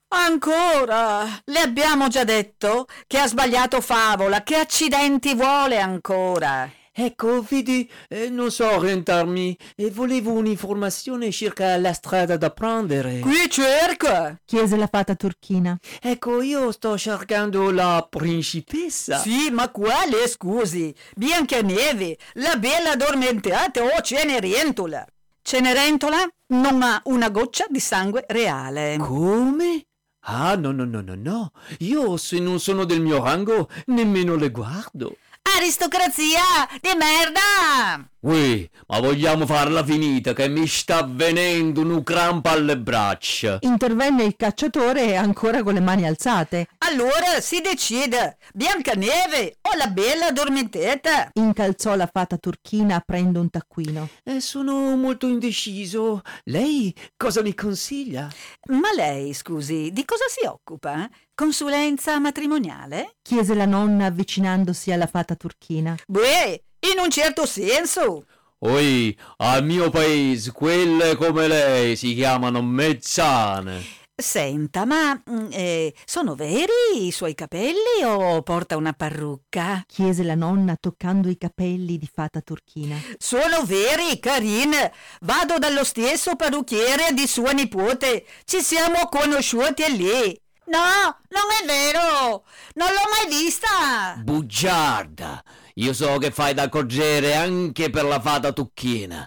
Ancora? 0.09 1.25
Le 1.45 1.59
abbiamo 1.59 2.09
già 2.09 2.25
detto 2.25 2.87
che 3.07 3.19
ha 3.19 3.27
sbagliato 3.27 3.81
favola. 3.81 4.43
Che 4.43 4.57
accidenti 4.57 5.35
vuole 5.35 5.81
ancora? 5.81 6.71
Ecco, 7.03 7.41
vedi, 7.41 7.91
eh, 8.11 8.29
non 8.29 8.51
so 8.51 8.71
orientarmi 8.73 9.57
e 9.75 9.91
volevo 9.91 10.33
un'informazione 10.33 11.31
circa 11.31 11.79
la 11.79 11.95
strada 11.95 12.37
da 12.37 12.51
prendere. 12.51 13.21
Qui 13.21 13.49
cerca! 13.49 14.39
chiese 14.45 14.77
la 14.77 14.87
fata 14.87 15.15
turchina. 15.15 15.79
Ecco, 15.99 16.43
io 16.43 16.71
sto 16.73 16.99
cercando 16.99 17.71
la 17.71 18.07
principessa. 18.07 19.17
Sì, 19.17 19.49
ma 19.51 19.71
quale, 19.71 20.29
scusi? 20.29 20.95
Biancaneve, 21.17 22.19
la 22.35 22.57
bella 22.59 22.91
addormentata 22.91 23.83
o 23.83 24.03
Cenerentola? 24.03 25.03
Cenerentola 25.41 26.29
non 26.49 26.83
ha 26.83 27.01
una 27.05 27.31
goccia 27.31 27.65
di 27.71 27.81
sangue 27.81 28.27
reale. 28.29 28.99
Come? 28.99 29.87
Ah, 30.25 30.55
no, 30.55 30.71
no, 30.71 30.85
no, 30.85 31.01
no, 31.01 31.15
no. 31.15 31.53
Io, 31.79 32.19
se 32.19 32.39
non 32.41 32.61
sono 32.61 32.85
del 32.85 33.01
mio 33.01 33.25
rango, 33.25 33.71
nemmeno 33.87 34.35
le 34.35 34.51
guardo. 34.51 35.17
Aristocrazia 35.61 36.41
di 36.81 36.89
merda! 36.97 38.09
Ui, 38.23 38.69
ma 38.89 39.01
vogliamo 39.01 39.47
farla 39.47 39.83
finita 39.83 40.35
che 40.35 40.47
mi 40.47 40.67
sta 40.67 41.03
venendo 41.03 41.81
un 41.81 42.03
crampo 42.03 42.51
alle 42.51 42.77
braccia. 42.77 43.57
Intervenne 43.63 44.25
il 44.25 44.37
cacciatore 44.37 45.17
ancora 45.17 45.63
con 45.63 45.73
le 45.73 45.81
mani 45.81 46.07
alzate. 46.07 46.69
Allora 46.79 47.41
si 47.41 47.63
decide, 47.63 48.37
Biancaneve 48.53 49.57
o 49.63 49.77
la 49.79 49.87
bella 49.87 50.27
addormentata? 50.27 51.31
Incalzò 51.33 51.97
la 51.97 52.11
fata 52.13 52.37
turchina 52.37 52.97
aprendo 52.97 53.41
un 53.41 53.49
taccuino. 53.49 54.11
Eh, 54.23 54.41
sono 54.41 54.95
molto 54.97 55.27
indeciso. 55.27 56.21
Lei 56.45 56.95
cosa 57.17 57.41
mi 57.41 57.55
consiglia? 57.55 58.29
Ma 58.69 58.93
lei, 58.95 59.33
scusi, 59.33 59.93
di 59.93 60.05
cosa 60.05 60.25
si 60.29 60.47
occupa? 60.47 61.09
Consulenza 61.35 62.19
matrimoniale? 62.19 63.15
chiese 63.23 63.55
la 63.55 63.65
nonna 63.65 64.07
avvicinandosi 64.07 64.93
alla 64.93 65.07
fata 65.07 65.37
turchina. 65.37 65.97
Beh, 66.07 66.65
in 66.81 66.99
un 67.03 67.11
certo 67.11 67.47
senso. 67.47 68.25
Oi, 68.61 69.17
al 69.39 69.65
mio 69.65 69.89
paese 69.89 70.53
quelle 70.53 71.17
come 71.17 71.49
lei 71.49 71.97
si 71.97 72.15
chiamano 72.15 72.61
mezzane. 72.63 73.99
Senta, 74.21 74.85
ma 74.85 75.15
mm, 75.15 75.47
eh, 75.51 75.95
sono 76.05 76.35
veri 76.35 77.07
i 77.07 77.11
suoi 77.11 77.35
capelli 77.35 78.05
o 78.05 78.43
porta 78.43 78.77
una 78.77 78.93
parrucca? 78.93 79.83
chiese 79.87 80.23
la 80.23 80.35
nonna 80.35 80.77
toccando 80.79 81.31
i 81.31 81.39
capelli 81.39 81.97
di 81.97 82.09
fata 82.13 82.41
turchina. 82.43 82.97
Sono 83.17 83.65
veri, 83.65 84.21
Karine. 84.21 84.93
Vado 85.23 85.59
dallo 85.59 85.85
stesso 85.85 86.37
parrucchiere 86.37 87.15
di 87.15 87.27
sua 87.27 87.53
nipote. 87.53 88.27
Ci 88.45 88.61
siamo 88.61 89.09
conosciuti 89.09 89.85
lì. 89.97 90.41
No, 90.67 91.17
non 91.31 91.49
è 91.61 91.67
vero. 91.67 92.45
Non 92.75 92.89
l'ho 92.89 93.09
mai 93.11 93.43
vista. 93.43 94.17
Bugiarda, 94.19 95.43
io 95.81 95.95
so 95.95 96.19
che 96.19 96.31
fai 96.31 96.53
da 96.53 96.69
corgere 96.69 97.35
anche 97.35 97.89
per 97.89 98.05
la 98.05 98.21
fata 98.21 98.53
tucchina. 98.53 99.27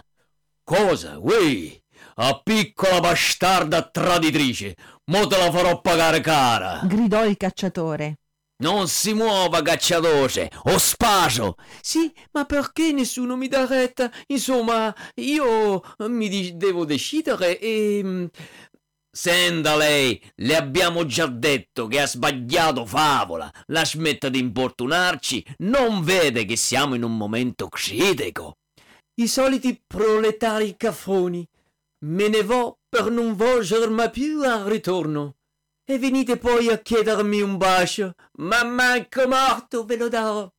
Cosa? 0.62 1.18
Ui, 1.18 1.82
a 2.16 2.40
piccola 2.42 3.00
bastarda 3.00 3.82
traditrice, 3.82 4.76
mo 5.06 5.26
te 5.26 5.36
la 5.36 5.50
farò 5.50 5.80
pagare 5.80 6.20
cara. 6.20 6.80
Gridò 6.84 7.24
il 7.24 7.36
cacciatore. 7.36 8.18
Non 8.56 8.86
si 8.86 9.14
muova, 9.14 9.62
cacciatore, 9.62 10.48
o 10.66 10.78
spaso! 10.78 11.56
Sì, 11.80 12.12
ma 12.30 12.44
perché 12.44 12.92
nessuno 12.92 13.36
mi 13.36 13.48
dà 13.48 13.66
retta? 13.66 14.08
Insomma, 14.28 14.94
io 15.16 15.82
mi 16.06 16.56
devo 16.56 16.84
decidere 16.84 17.58
e... 17.58 18.30
Senta 19.16 19.76
lei, 19.76 20.20
le 20.38 20.56
abbiamo 20.56 21.06
già 21.06 21.26
detto 21.26 21.86
che 21.86 22.00
ha 22.00 22.06
sbagliato 22.06 22.84
favola. 22.84 23.48
La 23.66 23.84
smetta 23.84 24.28
di 24.28 24.40
importunarci, 24.40 25.46
non 25.58 26.02
vede 26.02 26.44
che 26.44 26.56
siamo 26.56 26.96
in 26.96 27.04
un 27.04 27.16
momento 27.16 27.68
critico. 27.68 28.56
I 29.20 29.28
soliti 29.28 29.80
proletari 29.86 30.74
caffoni. 30.76 31.46
Me 32.06 32.26
ne 32.26 32.42
vo 32.42 32.80
per 32.88 33.08
non 33.08 33.36
volgermi 33.36 34.10
più 34.10 34.42
al 34.42 34.64
ritorno. 34.64 35.36
E 35.88 35.96
venite 35.96 36.36
poi 36.36 36.70
a 36.70 36.78
chiedermi 36.78 37.40
un 37.40 37.56
bacio, 37.56 38.14
ma 38.38 38.64
manco 38.64 39.28
morto 39.28 39.84
ve 39.84 39.96
lo 39.96 40.08
darò. 40.08 40.50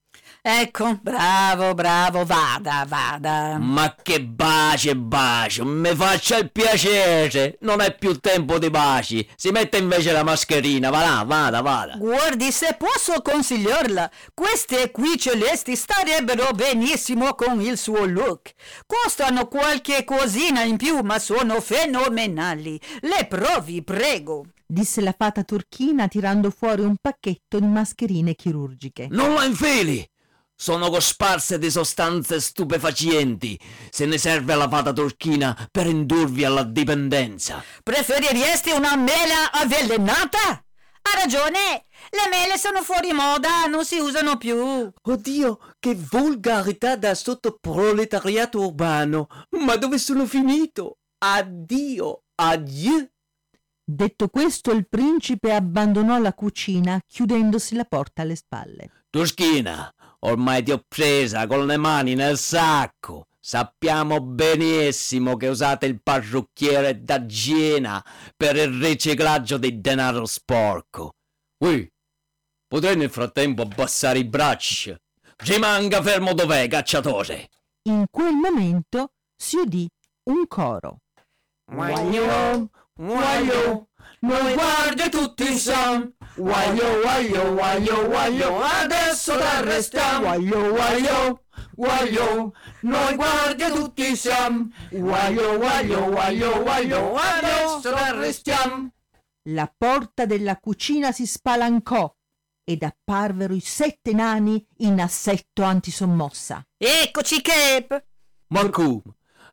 Ecco, 0.48 1.00
bravo, 1.02 1.74
bravo, 1.74 2.24
vada, 2.24 2.86
vada. 2.88 3.58
Ma 3.58 3.96
che 4.00 4.22
bacio 4.22 4.92
e 4.92 4.96
bacio, 4.96 5.66
mi 5.66 5.96
faccia 5.96 6.38
il 6.38 6.52
piacere. 6.52 7.58
Non 7.62 7.82
è 7.82 7.98
più 7.98 8.20
tempo 8.20 8.60
di 8.60 8.70
baci. 8.70 9.28
Si 9.36 9.50
mette 9.50 9.78
invece 9.78 10.12
la 10.12 10.22
mascherina, 10.22 10.92
va 10.92 11.00
là, 11.02 11.24
vada, 11.26 11.62
vada. 11.62 11.96
Guardi, 11.98 12.52
se 12.52 12.78
posso 12.78 13.24
consigliarla, 13.24 14.12
queste 14.36 14.92
qui 14.92 15.18
celesti 15.18 15.76
starebbero 15.76 16.52
benissimo 16.52 17.34
con 17.34 17.60
il 17.60 17.76
suo 17.76 18.06
look. 18.06 18.54
Costano 18.86 19.48
qualche 19.48 20.04
cosina 20.04 20.62
in 20.62 20.78
più, 20.78 21.00
ma 21.00 21.18
sono 21.18 21.60
fenomenali. 21.60 22.80
Le 23.00 23.26
provi, 23.28 23.84
prego. 23.84 24.46
disse 24.64 25.02
la 25.02 25.16
fata 25.18 25.44
turchina 25.44 26.08
tirando 26.08 26.52
fuori 26.52 26.84
un 26.84 26.98
pacchetto 27.02 27.60
di 27.60 27.66
mascherine 27.66 28.36
chirurgiche. 28.36 29.08
Non 29.10 29.34
la 29.34 29.46
infili! 29.46 30.08
Sono 30.56 30.90
cosparse 30.90 31.60
di 31.60 31.70
sostanze 31.70 32.40
stupefacenti. 32.40 33.60
Se 33.90 34.06
ne 34.06 34.18
serve 34.18 34.56
la 34.56 34.70
fata 34.70 34.94
turchina 34.94 35.68
per 35.70 35.86
indurvi 35.88 36.46
alla 36.46 36.64
dipendenza. 36.64 37.64
Preferiresti 37.84 38.72
una 38.72 38.96
mela 38.96 39.52
avvelenata? 39.52 40.64
Ha 41.08 41.20
ragione, 41.20 41.86
le 42.10 42.30
mele 42.32 42.58
sono 42.58 42.82
fuori 42.82 43.12
moda, 43.12 43.66
non 43.66 43.86
si 43.86 44.00
usano 44.00 44.38
più. 44.38 44.92
Oddio, 45.02 45.60
che 45.80 45.96
volgarità 45.96 46.96
da 46.96 47.14
sottoproletariato 47.14 48.60
urbano! 48.60 49.28
Ma 49.60 49.76
dove 49.76 50.00
sono 50.00 50.26
finito? 50.26 50.98
Addio, 51.20 52.24
adieu! 52.36 53.08
Detto 53.88 54.30
questo, 54.30 54.72
il 54.72 54.88
principe 54.90 55.54
abbandonò 55.54 56.18
la 56.18 56.34
cucina, 56.34 57.00
chiudendosi 57.06 57.76
la 57.76 57.86
porta 57.86 58.24
alle 58.24 58.36
spalle. 58.36 59.04
Tuschina, 59.12 59.94
ormai 60.20 60.64
ti 60.64 60.72
ho 60.72 60.84
presa 60.88 61.48
con 61.48 61.66
le 61.66 61.78
mani 61.78 62.16
nel 62.16 62.38
sacco. 62.38 63.28
Sappiamo 63.40 64.22
benissimo 64.22 65.38
che 65.38 65.48
usate 65.48 65.86
il 65.86 66.02
parrucchiere 66.02 67.04
da 67.04 67.26
Giena 67.28 68.04
per 68.36 68.56
il 68.56 68.82
riciclaggio 68.82 69.58
di 69.58 69.80
denaro 69.80 70.26
sporco. 70.26 71.14
Ui, 71.60 71.88
potrei 72.68 72.96
nel 72.96 73.12
frattempo 73.12 73.62
abbassare 73.62 74.18
i 74.18 74.26
bracci. 74.26 74.96
Rimanga 75.38 76.02
fermo 76.02 76.34
dov'è, 76.34 76.68
cacciatore. 76.68 77.50
In 77.84 78.06
quel 78.10 78.34
momento 78.34 79.12
si 79.36 79.58
udì 79.58 79.88
un 80.24 80.48
coro. 80.48 81.02
Guaglio, 81.72 82.70
guaglio, 82.94 83.90
noi 84.22 84.54
guardi 84.54 85.10
tutti 85.10 85.52
insieme. 85.52 86.14
Guaglio, 86.38 87.00
guaglio, 87.00 87.54
guaglio, 87.54 88.06
guaglio, 88.08 88.62
adesso 88.62 89.38
t'arrestiamo. 89.38 90.20
Guaglio, 90.20 90.70
guaglio, 90.70 91.44
guaglio, 91.74 92.54
noi 92.82 93.16
guardi 93.16 93.64
tutti 93.68 94.10
insieme. 94.10 94.68
Guaglio, 94.92 95.58
guaglio, 95.58 96.10
guaglio, 96.10 96.62
guaglio, 96.62 97.16
adesso 97.16 97.90
t'arrestiamo. 97.90 98.90
La 99.50 99.74
porta 99.78 100.26
della 100.26 100.58
cucina 100.58 101.14
si 101.14 101.26
spalancò 101.26 102.14
ed 102.66 102.84
apparvero 102.84 103.54
i 103.54 103.62
sette 103.62 104.12
nani 104.12 104.66
in 104.80 105.00
assetto 105.00 105.64
antisommossa. 105.64 106.62
Eccoci, 106.78 107.42
Cape. 107.42 108.08
Ma 108.48 108.70
come? 108.70 109.02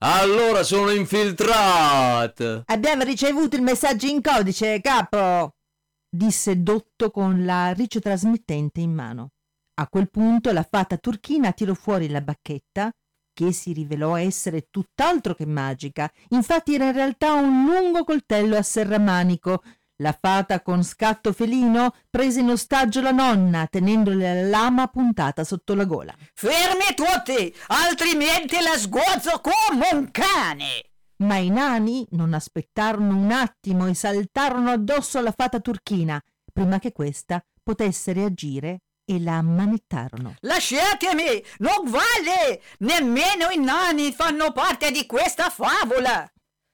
Allora 0.01 0.64
sono 0.64 0.90
infiltrato. 0.90 2.64
Abbiamo 2.66 3.05
ricevuto 3.05 3.55
il 3.55 3.62
messaggio 3.62 4.07
in 4.07 4.21
codice, 4.21 4.81
capo, 4.81 5.55
disse 6.14 6.62
Dotto 6.62 7.11
con 7.11 7.44
la 7.44 7.72
ricetrasmittente 7.72 8.81
in 8.81 8.92
mano. 8.92 9.31
A 9.81 9.88
quel 9.88 10.11
punto 10.11 10.53
la 10.53 10.66
fata 10.68 10.98
turchina 10.98 11.53
tirò 11.53 11.72
fuori 11.72 12.09
la 12.09 12.20
bacchetta, 12.20 12.92
che 13.33 13.53
si 13.53 13.72
rivelò 13.72 14.16
essere 14.16 14.66
tutt'altro 14.70 15.35
che 15.35 15.46
magica. 15.46 16.12
Infatti 16.29 16.75
era 16.75 16.87
in 16.87 16.92
realtà 16.92 17.33
un 17.33 17.64
lungo 17.64 18.05
coltello 18.05 18.59
a 18.59 18.62
serramanico. 18.62 19.62
La 20.03 20.16
fata 20.18 20.61
con 20.61 20.85
scatto 20.85 21.33
felino 21.33 21.94
prese 22.11 22.40
in 22.40 22.51
ostaggio 22.51 23.01
la 23.01 23.12
nonna, 23.12 23.66
tenendole 23.66 24.35
la 24.35 24.48
lama 24.48 24.88
puntata 24.88 25.44
sotto 25.44 25.75
la 25.75 25.85
gola. 25.85 26.14
Fermi 26.35 26.94
tutti, 26.94 27.55
altrimenti 27.68 28.57
la 28.61 28.77
sguazzo 28.77 29.40
come 29.40 29.88
un 29.92 30.11
cane. 30.11 30.91
Ma 31.22 31.37
i 31.37 31.50
nani 31.50 32.06
non 32.11 32.35
aspettarono 32.35 33.16
un 33.16 33.30
attimo 33.30 33.87
e 33.87 33.94
saltarono 33.94 34.70
addosso 34.70 35.18
alla 35.18 35.32
fata 35.37 35.61
turchina, 35.61 36.20
prima 36.52 36.78
che 36.78 36.92
questa 36.92 37.44
potesse 37.62 38.12
reagire 38.12 38.80
e 39.04 39.20
la 39.20 39.37
ammanettarono. 39.37 40.37
Lasciatemi, 40.40 41.44
non 41.58 41.90
vale, 41.90 42.62
nemmeno 42.78 43.50
i 43.50 43.58
nani 43.58 44.12
fanno 44.12 44.52
parte 44.52 44.90
di 44.90 45.06
questa 45.06 45.48
favola. 45.48 46.28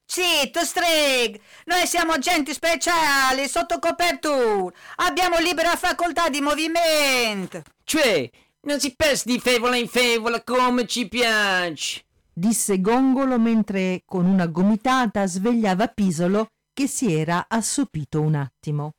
Zitto, 0.07 0.65
Strig! 0.65 1.39
Noi 1.67 1.87
siamo 1.87 2.13
agenti 2.13 2.55
speciali, 2.55 3.47
sotto 3.49 3.79
copertura. 3.79 4.75
Abbiamo 4.97 5.39
libera 5.39 5.77
facoltà 5.77 6.31
di 6.31 6.41
movimento. 6.41 7.63
Cioè, 7.85 8.31
non 8.63 8.81
si 8.81 8.95
passa 8.97 9.25
di 9.27 9.39
fevola 9.39 9.77
in 9.77 9.89
fevola 9.89 10.43
come 10.43 10.87
ci 10.87 11.07
piace. 11.07 12.07
Disse 12.39 12.81
Gongolo 12.81 13.39
mentre 13.39 14.03
con 14.05 14.25
una 14.25 14.47
gomitata 14.47 15.27
svegliava 15.27 15.89
Pisolo 15.89 16.53
che 16.73 16.87
si 16.87 17.13
era 17.13 17.47
assopito 17.49 18.21
un 18.21 18.37
attimo. 18.37 18.93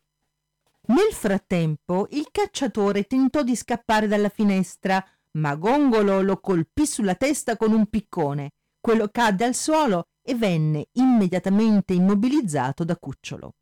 Nel 0.87 1.13
frattempo 1.13 2.07
il 2.11 2.27
cacciatore 2.31 3.03
tentò 3.03 3.41
di 3.43 3.55
scappare 3.55 4.07
dalla 4.07 4.29
finestra, 4.29 5.03
ma 5.37 5.55
Gongolo 5.55 6.21
lo 6.21 6.39
colpì 6.39 6.85
sulla 6.85 7.15
testa 7.15 7.55
con 7.55 7.71
un 7.71 7.87
piccone. 7.87 8.51
Quello 8.81 9.07
cadde 9.09 9.45
al 9.45 9.55
suolo 9.55 10.07
e 10.21 10.35
venne 10.35 10.87
immediatamente 10.93 11.93
immobilizzato 11.93 12.83
da 12.83 12.97
Cucciolo. 12.97 13.53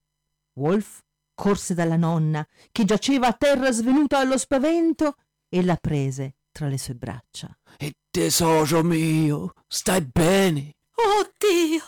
Wolf 0.53 1.01
corse 1.35 1.75
dalla 1.75 1.97
nonna, 1.97 2.45
che 2.71 2.83
giaceva 2.83 3.27
a 3.27 3.33
terra 3.33 3.71
svenuta 3.71 4.17
allo 4.17 4.39
spavento, 4.39 5.17
e 5.49 5.63
la 5.63 5.75
prese 5.75 6.37
tra 6.57 6.67
le 6.67 6.79
sue 6.79 6.95
braccia. 6.95 7.55
E 7.77 7.93
tesoro 8.09 8.81
mio, 8.81 9.53
stai 9.67 10.01
bene? 10.01 10.77
Oddio, 10.95 11.83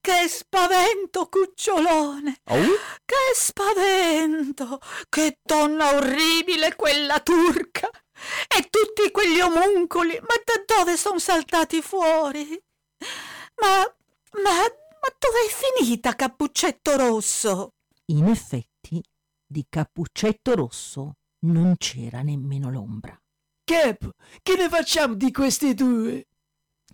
che 0.00 0.26
spavento, 0.28 1.28
cucciolone! 1.28 2.40
Oh? 2.44 2.72
Che 3.04 3.34
spavento! 3.34 4.78
Che 5.10 5.36
donna 5.42 5.94
orribile 5.94 6.74
quella 6.74 7.20
turca! 7.20 7.90
E 8.48 8.70
tutti 8.70 9.10
quegli 9.10 9.40
omuncoli, 9.40 10.18
ma 10.20 10.42
da 10.42 10.76
dove 10.78 10.96
sono 10.96 11.18
saltati 11.18 11.82
fuori? 11.82 12.58
Ma, 13.60 13.82
ma, 14.42 14.52
ma 14.52 15.08
dov'è 15.18 15.48
finita 15.50 16.16
Cappuccetto 16.16 16.96
Rosso? 16.96 17.74
In 18.06 18.26
effetti, 18.26 19.02
di 19.46 19.66
Cappuccetto 19.68 20.54
Rosso 20.54 21.16
non 21.40 21.74
c'era 21.76 22.22
nemmeno 22.22 22.70
l'ombra. 22.70 23.14
Cap, 23.68 24.12
che 24.42 24.56
ne 24.56 24.66
facciamo 24.70 25.12
di 25.12 25.30
questi 25.30 25.74
due? 25.74 26.26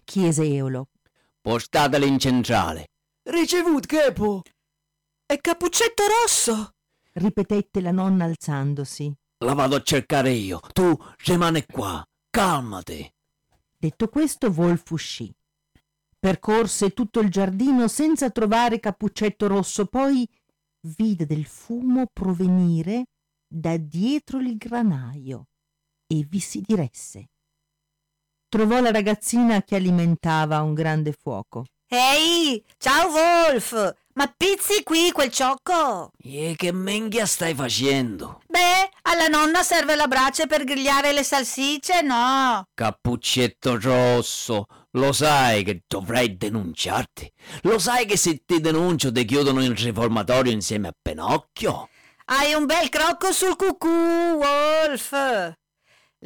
Chiese 0.02 0.42
Eolo. 0.42 0.88
Portateli 1.40 2.08
in 2.08 2.18
centrale. 2.18 2.88
Ricevut, 3.22 3.86
capo. 3.86 4.42
E 5.24 5.40
Cappuccetto 5.40 6.02
Rosso? 6.08 6.74
Ripetette 7.12 7.80
la 7.80 7.92
nonna 7.92 8.24
alzandosi. 8.24 9.14
La 9.44 9.54
vado 9.54 9.76
a 9.76 9.82
cercare 9.82 10.32
io. 10.32 10.58
Tu 10.72 10.92
rimane 11.26 11.64
qua. 11.64 12.04
Calmati. 12.28 13.08
Detto 13.78 14.08
questo, 14.08 14.48
Wolf 14.48 14.90
uscì. 14.90 15.32
Percorse 16.18 16.90
tutto 16.90 17.20
il 17.20 17.30
giardino 17.30 17.86
senza 17.86 18.30
trovare 18.30 18.80
Cappuccetto 18.80 19.46
Rosso, 19.46 19.86
poi 19.86 20.28
vide 20.96 21.24
del 21.24 21.44
fumo 21.44 22.08
provenire 22.12 23.04
da 23.46 23.76
dietro 23.76 24.40
il 24.40 24.56
granaio 24.56 25.46
e 26.20 26.26
vi 26.28 26.40
si 26.40 26.62
diresse. 26.64 27.28
Trovò 28.48 28.80
la 28.80 28.90
ragazzina 28.90 29.62
che 29.62 29.74
alimentava 29.74 30.62
un 30.62 30.74
grande 30.74 31.12
fuoco. 31.12 31.64
Ehi, 31.88 32.64
ciao 32.78 33.10
Wolf! 33.10 33.94
Ma 34.14 34.32
pizzi 34.36 34.84
qui 34.84 35.10
quel 35.10 35.30
ciocco? 35.30 36.10
E 36.22 36.54
che 36.56 36.72
menghia 36.72 37.26
stai 37.26 37.52
facendo? 37.52 38.42
Beh, 38.46 38.90
alla 39.02 39.26
nonna 39.26 39.64
serve 39.64 39.96
la 39.96 40.06
brace 40.06 40.46
per 40.46 40.62
grigliare 40.62 41.12
le 41.12 41.24
salsicce, 41.24 42.00
no? 42.02 42.64
Cappuccetto 42.72 43.78
rosso, 43.80 44.66
lo 44.92 45.12
sai 45.12 45.64
che 45.64 45.82
dovrei 45.86 46.36
denunciarti? 46.36 47.30
Lo 47.62 47.80
sai 47.80 48.06
che 48.06 48.16
se 48.16 48.42
ti 48.46 48.60
denuncio 48.60 49.10
ti 49.10 49.24
chiudono 49.24 49.62
in 49.64 49.74
riformatorio 49.74 50.52
insieme 50.52 50.88
a 50.88 50.94
Pinocchio? 51.00 51.88
Hai 52.26 52.54
un 52.54 52.66
bel 52.66 52.88
crocco 52.88 53.32
sul 53.32 53.56
cucù, 53.56 53.88
Wolf. 53.88 55.12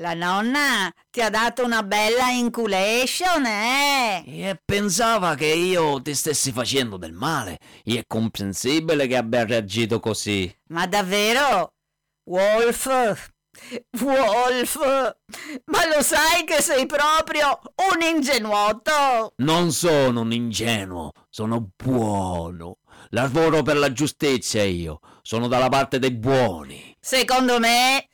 La 0.00 0.14
nonna 0.14 0.92
ti 1.10 1.20
ha 1.20 1.28
dato 1.28 1.64
una 1.64 1.82
bella 1.82 2.28
inculation, 2.28 3.44
eh? 3.44 4.22
E 4.26 4.60
pensava 4.64 5.34
che 5.34 5.46
io 5.46 6.00
ti 6.00 6.14
stessi 6.14 6.52
facendo 6.52 6.96
del 6.96 7.12
male. 7.12 7.58
E 7.82 7.98
è 7.98 8.04
comprensibile 8.06 9.08
che 9.08 9.16
abbia 9.16 9.44
reagito 9.44 9.98
così. 9.98 10.56
Ma 10.68 10.86
davvero? 10.86 11.72
Wolf, 12.26 12.86
Wolf, 14.00 14.76
ma 15.64 15.86
lo 15.92 16.00
sai 16.02 16.44
che 16.44 16.62
sei 16.62 16.86
proprio 16.86 17.58
un 17.92 18.00
ingenuotto? 18.00 19.32
Non 19.38 19.72
sono 19.72 20.20
un 20.20 20.30
ingenuo, 20.30 21.10
sono 21.28 21.70
buono. 21.74 22.76
Lavoro 23.08 23.62
per 23.62 23.76
la 23.76 23.92
giustizia 23.92 24.62
io. 24.62 25.00
Sono 25.22 25.48
dalla 25.48 25.68
parte 25.68 25.98
dei 25.98 26.12
buoni. 26.12 26.96
Secondo 27.00 27.58
me 27.58 28.06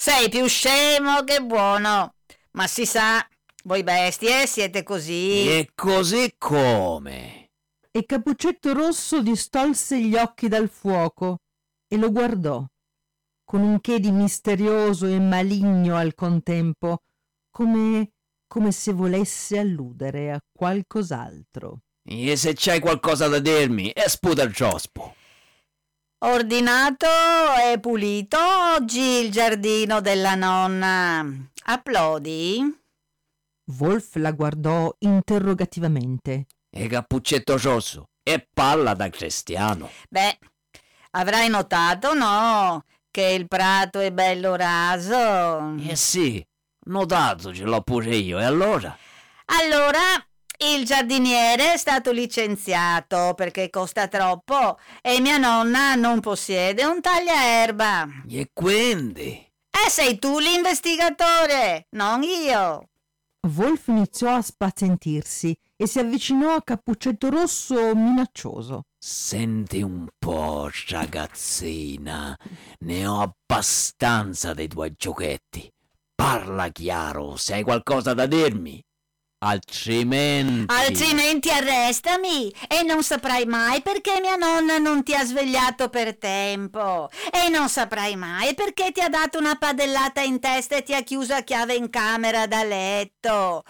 sei 0.00 0.28
più 0.28 0.46
scemo 0.46 1.24
che 1.24 1.40
buono. 1.42 2.14
Ma 2.52 2.68
si 2.68 2.86
sa, 2.86 3.26
voi 3.64 3.82
bestie 3.82 4.46
siete 4.46 4.84
così. 4.84 5.48
E 5.48 5.70
così 5.74 6.36
come? 6.38 7.50
E 7.90 8.06
Cappuccetto 8.06 8.72
Rosso 8.72 9.20
distolse 9.22 10.00
gli 10.00 10.14
occhi 10.14 10.46
dal 10.46 10.68
fuoco 10.68 11.40
e 11.88 11.96
lo 11.96 12.12
guardò 12.12 12.64
con 13.44 13.62
un 13.62 13.80
che 13.80 13.98
di 13.98 14.12
misterioso 14.12 15.06
e 15.06 15.18
maligno 15.18 15.96
al 15.96 16.14
contempo, 16.14 17.02
come, 17.50 18.12
come 18.46 18.72
se 18.72 18.92
volesse 18.92 19.58
alludere 19.58 20.30
a 20.30 20.40
qualcos'altro. 20.52 21.80
E 22.04 22.36
se 22.36 22.52
c'hai 22.54 22.78
qualcosa 22.78 23.26
da 23.26 23.38
dirmi, 23.38 23.90
sputa 24.06 24.42
il 24.42 24.54
ciospo. 24.54 25.14
Ordinato 26.20 27.06
e 27.70 27.78
pulito 27.78 28.38
oggi 28.74 28.98
il 28.98 29.30
giardino 29.30 30.00
della 30.00 30.34
nonna. 30.34 31.24
Applaudi? 31.66 32.60
Wolf 33.78 34.16
la 34.16 34.32
guardò 34.32 34.92
interrogativamente. 34.98 36.46
E 36.70 36.88
cappuccetto 36.88 37.56
rosso, 37.58 38.08
e 38.20 38.48
palla 38.52 38.94
da 38.94 39.08
cristiano. 39.10 39.90
Beh, 40.10 40.38
avrai 41.12 41.48
notato, 41.48 42.14
no, 42.14 42.82
che 43.12 43.22
il 43.22 43.46
prato 43.46 44.00
è 44.00 44.10
bello 44.10 44.56
raso. 44.56 45.76
Eh 45.78 45.94
sì, 45.94 46.44
notato 46.86 47.54
ce 47.54 47.62
l'ho 47.62 47.80
pure 47.82 48.16
io, 48.16 48.40
e 48.40 48.44
allora? 48.44 48.98
Allora, 49.44 50.00
il 50.58 50.84
giardiniere 50.84 51.74
è 51.74 51.76
stato 51.76 52.10
licenziato 52.10 53.34
perché 53.36 53.70
costa 53.70 54.08
troppo 54.08 54.78
e 55.00 55.20
mia 55.20 55.36
nonna 55.36 55.94
non 55.94 56.20
possiede 56.20 56.84
un 56.84 57.00
tagliaerba. 57.00 58.24
E 58.28 58.50
quindi? 58.52 59.46
Eh, 59.70 59.90
sei 59.90 60.18
tu 60.18 60.38
l'investigatore, 60.38 61.86
non 61.90 62.22
io. 62.22 62.88
Wolf 63.56 63.86
iniziò 63.86 64.34
a 64.34 64.42
spazientirsi 64.42 65.56
e 65.76 65.86
si 65.86 66.00
avvicinò 66.00 66.54
a 66.54 66.62
Cappuccetto 66.62 67.30
Rosso 67.30 67.94
minaccioso. 67.94 68.82
Senti 68.98 69.80
un 69.80 70.08
po', 70.18 70.68
ragazzina, 70.88 72.36
ne 72.80 73.06
ho 73.06 73.20
abbastanza 73.20 74.54
dei 74.54 74.66
tuoi 74.66 74.92
giochetti. 74.96 75.72
Parla 76.14 76.68
chiaro, 76.70 77.36
se 77.36 77.54
hai 77.54 77.62
qualcosa 77.62 78.12
da 78.12 78.26
dirmi. 78.26 78.82
Altrimenti... 79.40 80.74
Altrimenti 80.74 81.48
arrestami 81.50 82.52
e 82.66 82.82
non 82.82 83.04
saprai 83.04 83.46
mai 83.46 83.82
perché 83.82 84.18
mia 84.20 84.34
nonna 84.34 84.78
non 84.78 85.04
ti 85.04 85.14
ha 85.14 85.24
svegliato 85.24 85.88
per 85.88 86.16
tempo 86.18 87.08
e 87.30 87.48
non 87.48 87.68
saprai 87.68 88.16
mai 88.16 88.54
perché 88.54 88.90
ti 88.90 89.00
ha 89.00 89.08
dato 89.08 89.38
una 89.38 89.54
padellata 89.56 90.22
in 90.22 90.40
testa 90.40 90.76
e 90.76 90.82
ti 90.82 90.92
ha 90.92 91.02
chiuso 91.02 91.34
a 91.34 91.42
chiave 91.42 91.74
in 91.74 91.88
camera 91.88 92.48
da 92.48 92.64
letto. 92.64 93.62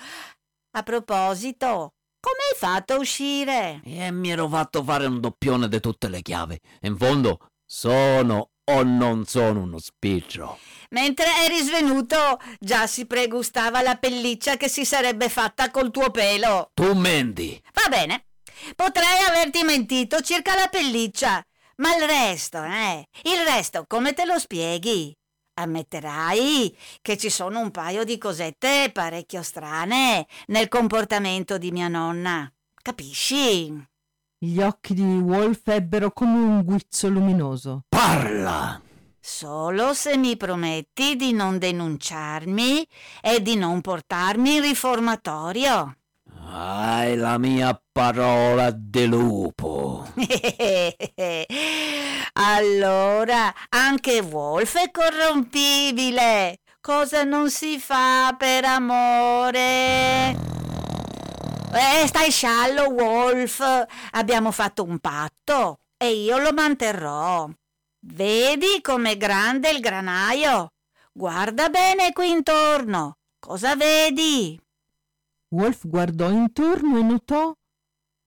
A 0.70 0.82
proposito, 0.82 1.92
come 2.18 2.38
hai 2.50 2.58
fatto 2.58 2.94
a 2.94 2.98
uscire? 2.98 3.82
E 3.84 4.10
mi 4.10 4.30
ero 4.30 4.48
fatto 4.48 4.82
fare 4.82 5.04
un 5.04 5.20
doppione 5.20 5.68
di 5.68 5.80
tutte 5.80 6.08
le 6.08 6.22
chiavi. 6.22 6.58
In 6.82 6.96
fondo, 6.96 7.50
sono 7.66 8.52
o 8.64 8.82
non 8.82 9.26
sono 9.26 9.60
uno 9.60 9.78
spiccio. 9.78 10.58
Mentre 10.90 11.26
eri 11.44 11.60
svenuto, 11.60 12.40
già 12.58 12.86
si 12.86 13.04
pregustava 13.06 13.82
la 13.82 13.96
pelliccia 13.96 14.56
che 14.56 14.68
si 14.68 14.84
sarebbe 14.84 15.28
fatta 15.28 15.70
col 15.70 15.90
tuo 15.90 16.10
pelo. 16.10 16.70
Tu 16.72 16.94
menti. 16.94 17.60
Va 17.74 17.88
bene, 17.88 18.26
potrei 18.74 19.24
averti 19.28 19.62
mentito 19.64 20.20
circa 20.20 20.54
la 20.54 20.68
pelliccia, 20.68 21.44
ma 21.76 21.94
il 21.94 22.04
resto, 22.04 22.62
eh? 22.62 23.06
Il 23.24 23.44
resto 23.46 23.84
come 23.86 24.14
te 24.14 24.24
lo 24.24 24.38
spieghi? 24.38 25.14
Ammetterai 25.60 26.76
che 27.02 27.18
ci 27.18 27.30
sono 27.30 27.60
un 27.60 27.70
paio 27.70 28.04
di 28.04 28.16
cosette 28.16 28.90
parecchio 28.92 29.42
strane 29.42 30.26
nel 30.46 30.68
comportamento 30.68 31.58
di 31.58 31.70
mia 31.70 31.88
nonna. 31.88 32.50
Capisci? 32.80 33.86
Gli 34.38 34.60
occhi 34.60 34.94
di 34.94 35.02
Wolf 35.02 35.66
ebbero 35.66 36.12
come 36.12 36.38
un 36.38 36.62
guizzo 36.62 37.08
luminoso. 37.08 37.82
Parla! 37.88 38.80
Solo 39.30 39.92
se 39.92 40.16
mi 40.16 40.38
prometti 40.38 41.14
di 41.14 41.34
non 41.34 41.58
denunciarmi 41.58 42.84
e 43.20 43.42
di 43.42 43.56
non 43.56 43.82
portarmi 43.82 44.54
in 44.54 44.62
riformatorio. 44.62 45.98
Hai 46.50 47.14
la 47.14 47.36
mia 47.36 47.78
parola 47.92 48.70
di 48.70 49.06
lupo. 49.06 50.08
allora, 52.32 53.54
anche 53.68 54.20
Wolf 54.20 54.78
è 54.78 54.90
corrompibile. 54.90 56.60
Cosa 56.80 57.22
non 57.22 57.50
si 57.50 57.78
fa 57.78 58.34
per 58.36 58.64
amore? 58.64 60.30
Eh, 61.74 62.06
stai 62.06 62.30
sciallo, 62.30 62.88
Wolf. 62.88 63.84
Abbiamo 64.12 64.50
fatto 64.52 64.84
un 64.84 64.98
patto 64.98 65.80
e 65.98 66.12
io 66.12 66.38
lo 66.38 66.54
manterrò. 66.54 67.46
Vedi 68.00 68.80
com'è 68.80 69.16
grande 69.16 69.70
il 69.70 69.80
granaio? 69.80 70.72
Guarda 71.12 71.68
bene 71.68 72.12
qui 72.12 72.30
intorno. 72.30 73.16
Cosa 73.40 73.74
vedi? 73.74 74.58
Wolf 75.48 75.86
guardò 75.86 76.30
intorno 76.30 76.98
e 76.98 77.02
notò 77.02 77.52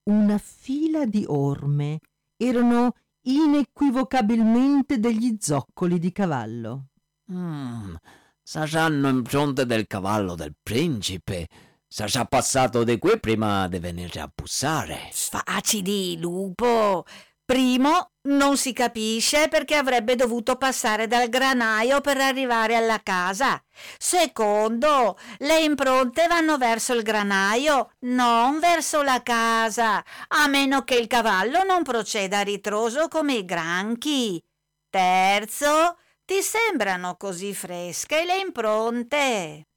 una 0.09 0.37
fila 0.37 1.05
di 1.05 1.23
orme. 1.27 1.99
Erano 2.35 2.95
inequivocabilmente 3.21 4.99
degli 4.99 5.37
zoccoli 5.39 5.99
di 5.99 6.11
cavallo. 6.11 6.87
Mm, 7.31 7.95
saranno 8.41 9.07
impronte 9.07 9.65
del 9.65 9.87
cavallo 9.87 10.35
del 10.35 10.53
principe. 10.61 11.47
Sarà 11.87 12.25
passato 12.25 12.83
di 12.83 12.97
qui 12.97 13.19
prima 13.19 13.67
di 13.67 13.79
venire 13.79 14.19
a 14.19 14.31
bussare. 14.33 15.09
Sfacidi, 15.11 16.17
lupo. 16.19 17.05
Primo, 17.51 18.11
non 18.29 18.55
si 18.55 18.71
capisce 18.71 19.49
perché 19.49 19.75
avrebbe 19.75 20.15
dovuto 20.15 20.55
passare 20.55 21.05
dal 21.07 21.27
granaio 21.27 21.99
per 21.99 22.15
arrivare 22.15 22.77
alla 22.77 23.03
casa. 23.03 23.61
Secondo, 23.97 25.17
le 25.39 25.59
impronte 25.59 26.27
vanno 26.27 26.57
verso 26.57 26.93
il 26.93 27.03
granaio, 27.03 27.91
non 28.05 28.59
verso 28.59 29.01
la 29.01 29.21
casa, 29.21 30.01
a 30.29 30.47
meno 30.47 30.85
che 30.85 30.95
il 30.95 31.07
cavallo 31.07 31.63
non 31.63 31.83
proceda 31.83 32.37
a 32.37 32.43
ritroso 32.43 33.09
come 33.09 33.33
i 33.33 33.43
granchi. 33.43 34.41
Terzo, 34.89 35.97
ti 36.23 36.41
sembrano 36.41 37.17
così 37.17 37.53
fresche 37.53 38.23
le 38.23 38.37
impronte? 38.37 39.67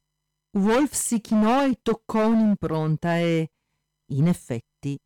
Wolf 0.59 0.93
si 0.93 1.21
chinò 1.21 1.67
e 1.67 1.81
toccò 1.83 2.25
un'impronta 2.25 3.17
e, 3.17 3.51
in 4.13 4.29
effetti, 4.29 4.97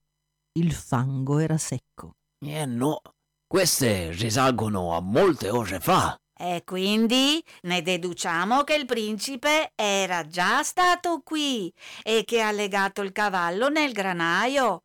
il 0.59 0.73
fango 0.75 1.39
era 1.39 1.57
secco. 1.57 2.17
Eh 2.41 2.67
no, 2.67 3.01
queste 3.49 4.13
risalgono 4.13 4.95
a 4.95 5.01
molte 5.01 5.51
ore 5.51 5.81
fa. 5.81 6.17
E 6.41 6.63
quindi 6.65 7.43
ne 7.63 7.83
deduciamo 7.83 8.63
che 8.63 8.75
il 8.75 8.87
principe 8.87 9.73
era 9.75 10.25
già 10.25 10.63
stato 10.63 11.21
qui 11.25 11.73
e 12.05 12.23
che 12.25 12.41
ha 12.41 12.53
legato 12.53 13.03
il 13.03 13.11
cavallo 13.11 13.69
nel 13.69 13.91
granaio. 13.91 14.85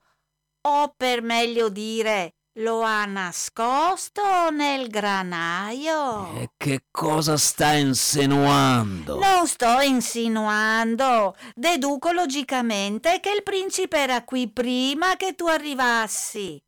O 0.66 0.94
per 0.98 1.22
meglio 1.22 1.70
dire, 1.70 2.34
lo 2.54 2.82
ha 2.82 3.06
nascosto 3.06 4.50
nel 4.50 4.88
granaio. 4.88 6.34
E 6.40 6.54
che 6.58 6.86
cosa 6.90 7.38
sta 7.38 7.74
insinuando? 7.74 9.20
Non 9.20 9.46
sto 9.46 9.80
insinuando. 9.82 11.36
Deduco 11.54 12.12
logicamente 12.12 13.20
che 13.20 13.30
il 13.30 13.44
principe 13.44 13.98
era 14.00 14.24
qui 14.24 14.52
prima 14.52 15.16
che 15.18 15.36
tu 15.36 15.46
arrivassi. 15.46 16.60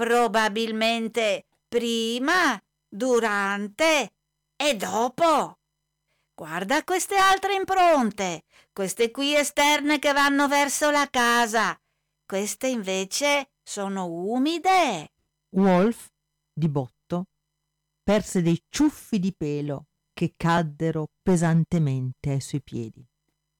Probabilmente 0.00 1.44
prima, 1.68 2.58
durante 2.88 4.14
e 4.56 4.74
dopo. 4.74 5.58
Guarda 6.34 6.82
queste 6.84 7.16
altre 7.16 7.52
impronte, 7.52 8.44
queste 8.72 9.10
qui 9.10 9.36
esterne 9.36 9.98
che 9.98 10.14
vanno 10.14 10.48
verso 10.48 10.90
la 10.90 11.06
casa. 11.10 11.78
Queste 12.24 12.68
invece 12.68 13.50
sono 13.62 14.06
umide. 14.06 15.12
Wolf, 15.50 16.06
di 16.50 16.70
botto, 16.70 17.26
perse 18.02 18.40
dei 18.40 18.58
ciuffi 18.70 19.18
di 19.18 19.34
pelo 19.36 19.88
che 20.14 20.32
caddero 20.34 21.08
pesantemente 21.20 22.30
ai 22.30 22.40
suoi 22.40 22.62
piedi. 22.62 23.06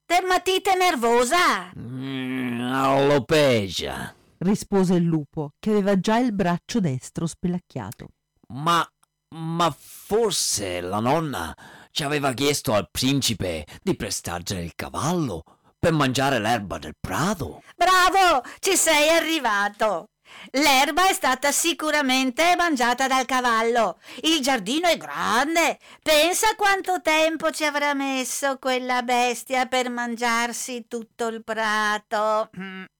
Dermatite 0.06 0.74
nervosa? 0.74 1.70
Mm, 1.76 2.62
alopecia 2.62 4.14
rispose 4.40 4.94
il 4.94 5.04
lupo, 5.04 5.52
che 5.58 5.70
aveva 5.70 5.98
già 5.98 6.18
il 6.18 6.32
braccio 6.32 6.80
destro 6.80 7.26
spelacchiato. 7.26 8.08
Ma, 8.48 8.86
ma 9.34 9.74
forse 9.76 10.80
la 10.80 11.00
nonna 11.00 11.56
ci 11.90 12.04
aveva 12.04 12.32
chiesto 12.32 12.74
al 12.74 12.88
principe 12.90 13.66
di 13.82 13.96
prestargli 13.96 14.58
il 14.58 14.74
cavallo 14.74 15.42
per 15.78 15.92
mangiare 15.92 16.38
l'erba 16.38 16.78
del 16.78 16.94
prato. 16.98 17.62
Bravo, 17.76 18.42
ci 18.58 18.76
sei 18.76 19.08
arrivato. 19.08 20.10
L'erba 20.52 21.08
è 21.08 21.12
stata 21.12 21.50
sicuramente 21.52 22.54
mangiata 22.56 23.06
dal 23.08 23.24
cavallo. 23.26 23.98
Il 24.22 24.40
giardino 24.40 24.88
è 24.88 24.96
grande. 24.96 25.78
Pensa 26.02 26.54
quanto 26.56 27.00
tempo 27.00 27.50
ci 27.50 27.64
avrà 27.64 27.94
messo 27.94 28.58
quella 28.58 29.02
bestia 29.02 29.66
per 29.66 29.90
mangiarsi 29.90 30.86
tutto 30.86 31.26
il 31.26 31.42
prato. 31.42 32.50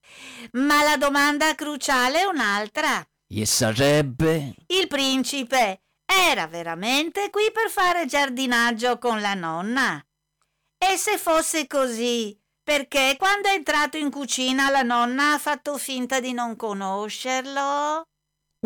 Ma 0.53 0.83
la 0.83 0.97
domanda 0.97 1.55
cruciale 1.55 2.21
è 2.21 2.25
un'altra. 2.25 3.05
E 3.33 3.47
sarebbe? 3.47 4.55
Il 4.67 4.89
principe 4.89 5.83
era 6.05 6.47
veramente 6.49 7.31
qui 7.31 7.51
per 7.53 7.71
fare 7.71 8.07
giardinaggio 8.07 8.99
con 8.99 9.21
la 9.21 9.35
nonna? 9.35 10.05
E 10.77 10.97
se 10.97 11.17
fosse 11.19 11.67
così, 11.67 12.37
perché 12.63 13.15
quando 13.19 13.49
è 13.49 13.53
entrato 13.53 13.97
in 13.97 14.11
cucina 14.11 14.71
la 14.71 14.83
nonna 14.83 15.35
ha 15.35 15.39
fatto 15.39 15.79
finta 15.79 16.19
di 16.19 16.33
non 16.33 16.57
conoscerlo? 16.57 18.09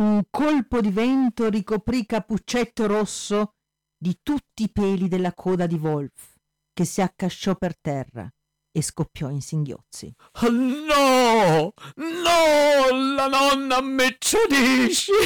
Un 0.01 0.23
colpo 0.31 0.81
di 0.81 0.91
vento 0.91 1.49
ricoprì 1.51 2.07
Cappuccetto 2.07 2.87
Rosso 2.87 3.57
di 3.97 4.19
tutti 4.23 4.63
i 4.63 4.73
peli 4.73 5.09
della 5.09 5.35
coda 5.35 5.67
di 5.67 5.77
Wolf, 5.77 6.37
che 6.73 6.85
si 6.85 7.01
accasciò 7.01 7.55
per 7.57 7.79
terra 7.79 8.34
e 8.77 8.83
scoppiò 8.83 9.31
in 9.31 9.41
singhiozzi. 9.41 10.13
No! 10.51 11.73
No! 11.95 13.15
La 13.15 13.29
nonna 13.29 13.81
mi 13.81 14.17
ciodisce! 14.19 15.13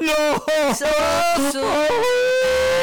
No! 0.00 0.44
Su, 0.72 0.84
su! 1.50 2.77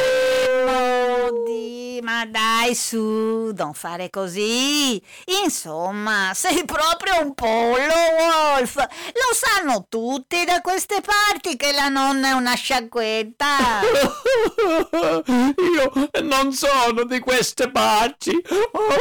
Modi, 1.26 2.00
ma 2.04 2.26
dai 2.26 2.76
su, 2.76 3.52
non 3.56 3.74
fare 3.74 4.12
così. 4.12 5.02
Insomma, 5.44 6.32
sei 6.36 6.64
proprio 6.66 7.22
un 7.22 7.34
pollo, 7.34 7.94
Wolf. 8.20 8.76
Lo 8.76 9.34
sanno 9.34 9.88
tutti 9.90 10.44
da 10.46 10.62
queste 10.62 11.02
parti 11.02 11.56
che 11.58 11.72
la 11.72 11.88
nonna 11.88 12.30
è 12.30 12.34
una 12.34 12.54
sciacquetta. 12.54 13.82
Io 15.26 16.10
non 16.22 16.52
sono 16.54 17.04
di 17.06 17.20
queste 17.20 17.72
parti! 17.72 18.32
Oh! 18.72 18.96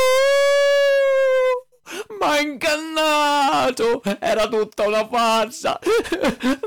Ma 2.19 2.41
ingannato! 2.41 4.03
Era 4.19 4.47
tutta 4.49 4.87
una 4.87 5.07
farsa! 5.07 5.79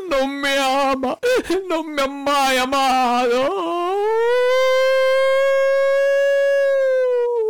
Non 0.08 0.30
mi 0.30 0.56
ama! 0.56 1.18
Non 1.68 1.86
mi 1.88 2.02
ha 2.02 2.08
mai 2.08 2.58
amato! 2.58 4.18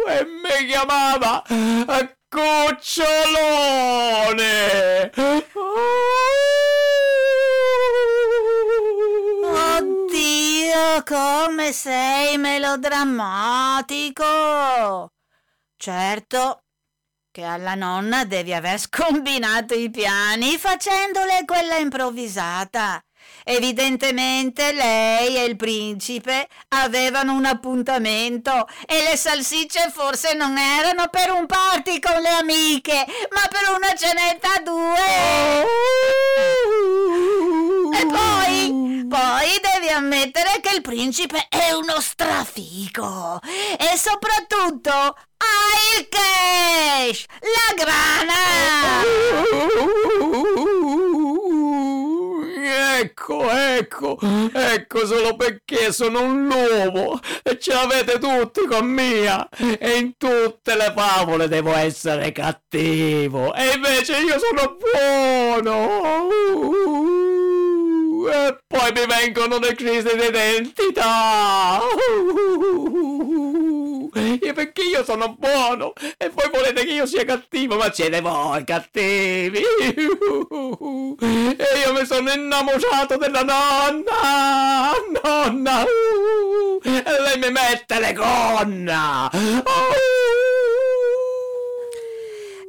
E 0.09 0.25
mi 0.25 0.65
chiamava 0.67 1.43
Cucciolone! 2.29 3.05
Oddio, 9.43 11.03
come 11.05 11.71
sei 11.71 12.37
melodrammatico! 12.37 15.11
Certo 15.75 16.63
che 17.31 17.43
alla 17.43 17.75
nonna 17.75 18.25
devi 18.25 18.53
aver 18.53 18.79
scombinato 18.81 19.75
i 19.75 19.91
piani 19.91 20.57
facendole 20.57 21.45
quella 21.45 21.75
improvvisata. 21.75 22.99
Evidentemente 23.49 24.73
lei 24.73 25.37
e 25.37 25.45
il 25.45 25.55
principe 25.55 26.47
avevano 26.69 27.33
un 27.33 27.45
appuntamento 27.45 28.67
e 28.85 29.03
le 29.03 29.15
salsicce 29.15 29.89
forse 29.93 30.33
non 30.33 30.57
erano 30.57 31.07
per 31.09 31.31
un 31.31 31.45
party 31.45 31.99
con 31.99 32.21
le 32.21 32.29
amiche, 32.29 33.05
ma 33.31 33.47
per 33.49 33.73
una 33.73 33.93
cenetta 33.95 34.53
a 34.53 34.61
due. 34.61 35.65
E 37.97 38.05
poi, 38.05 39.05
poi 39.07 39.61
devi 39.61 39.89
ammettere 39.93 40.59
che 40.61 40.75
il 40.75 40.81
principe 40.81 41.47
è 41.47 41.71
uno 41.71 42.01
strafico 42.01 43.39
e 43.77 43.97
soprattutto 43.97 44.91
ha 44.91 45.15
il 45.97 46.09
cash, 46.09 47.25
la 47.39 47.73
grana. 47.75 49.05
Ecco, 52.99 53.47
ecco, 53.49 54.17
ecco 54.53 55.05
solo 55.05 55.35
perché 55.35 55.91
sono 55.91 56.23
un 56.23 56.47
lupo 56.47 57.19
e 57.43 57.59
ce 57.59 57.73
l'avete 57.73 58.17
tutti 58.17 58.65
con 58.65 58.87
mia. 58.87 59.47
E 59.77 59.97
in 59.97 60.17
tutte 60.17 60.75
le 60.75 60.91
favole 60.95 61.47
devo 61.47 61.75
essere 61.75 62.31
cattivo. 62.31 63.53
E 63.53 63.73
invece 63.75 64.17
io 64.17 64.39
sono 64.39 64.77
buono. 65.61 66.29
E 68.31 68.57
poi 68.65 68.91
mi 68.93 69.05
vengono 69.05 69.59
le 69.59 69.75
crisi 69.75 70.15
di 70.15 70.25
identità 70.25 71.79
e 71.79 73.66
perché 74.53 74.81
io 74.83 75.03
sono 75.03 75.35
buono? 75.37 75.93
E 76.17 76.29
voi 76.29 76.49
volete 76.51 76.85
che 76.85 76.91
io 76.93 77.05
sia 77.05 77.25
cattivo? 77.25 77.75
Ma 77.77 77.91
siete 77.91 78.21
voi 78.21 78.63
cattivi! 78.63 79.59
E 81.57 81.79
io 81.85 81.93
mi 81.93 82.05
sono 82.05 82.31
innamorato 82.31 83.17
della 83.17 83.43
nonna! 83.43 84.93
Nonna! 85.23 85.83
E 86.83 87.03
lei 87.03 87.37
mi 87.39 87.51
mette 87.51 87.99
le 87.99 88.13
gonna! 88.13 89.29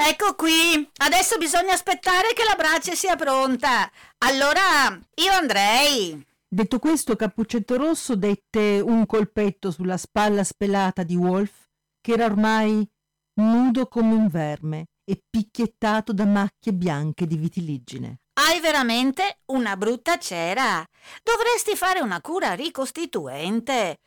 Ecco 0.01 0.35
qui, 0.37 0.89
adesso 0.99 1.39
bisogna 1.39 1.73
aspettare 1.75 2.33
che 2.33 2.45
la 2.45 2.55
brace 2.57 2.95
sia 2.95 3.17
pronta. 3.17 3.91
Allora 4.19 4.99
io 5.15 5.33
andrei. 5.33 6.25
Detto 6.51 6.79
questo, 6.79 7.15
Cappuccetto 7.15 7.77
Rosso 7.77 8.17
dette 8.17 8.81
un 8.81 9.05
colpetto 9.05 9.71
sulla 9.71 9.99
spalla 9.99 10.45
spelata 10.45 11.03
di 11.03 11.15
Wolf, 11.15 11.67
che 12.01 12.13
era 12.13 12.25
ormai 12.25 12.89
nudo 13.35 13.87
come 13.87 14.15
un 14.15 14.29
verme 14.29 14.87
e 15.05 15.23
picchiettato 15.29 16.15
da 16.15 16.25
macchie 16.25 16.73
bianche 16.73 17.27
di 17.27 17.37
vitiligine. 17.37 18.21
Hai 18.33 18.61
veramente 18.61 19.41
una 19.47 19.77
brutta 19.77 20.19
cera. 20.19 20.83
Dovresti 21.23 21.77
fare 21.77 22.01
una 22.01 22.23
cura 22.23 22.55
ricostituente. 22.55 23.99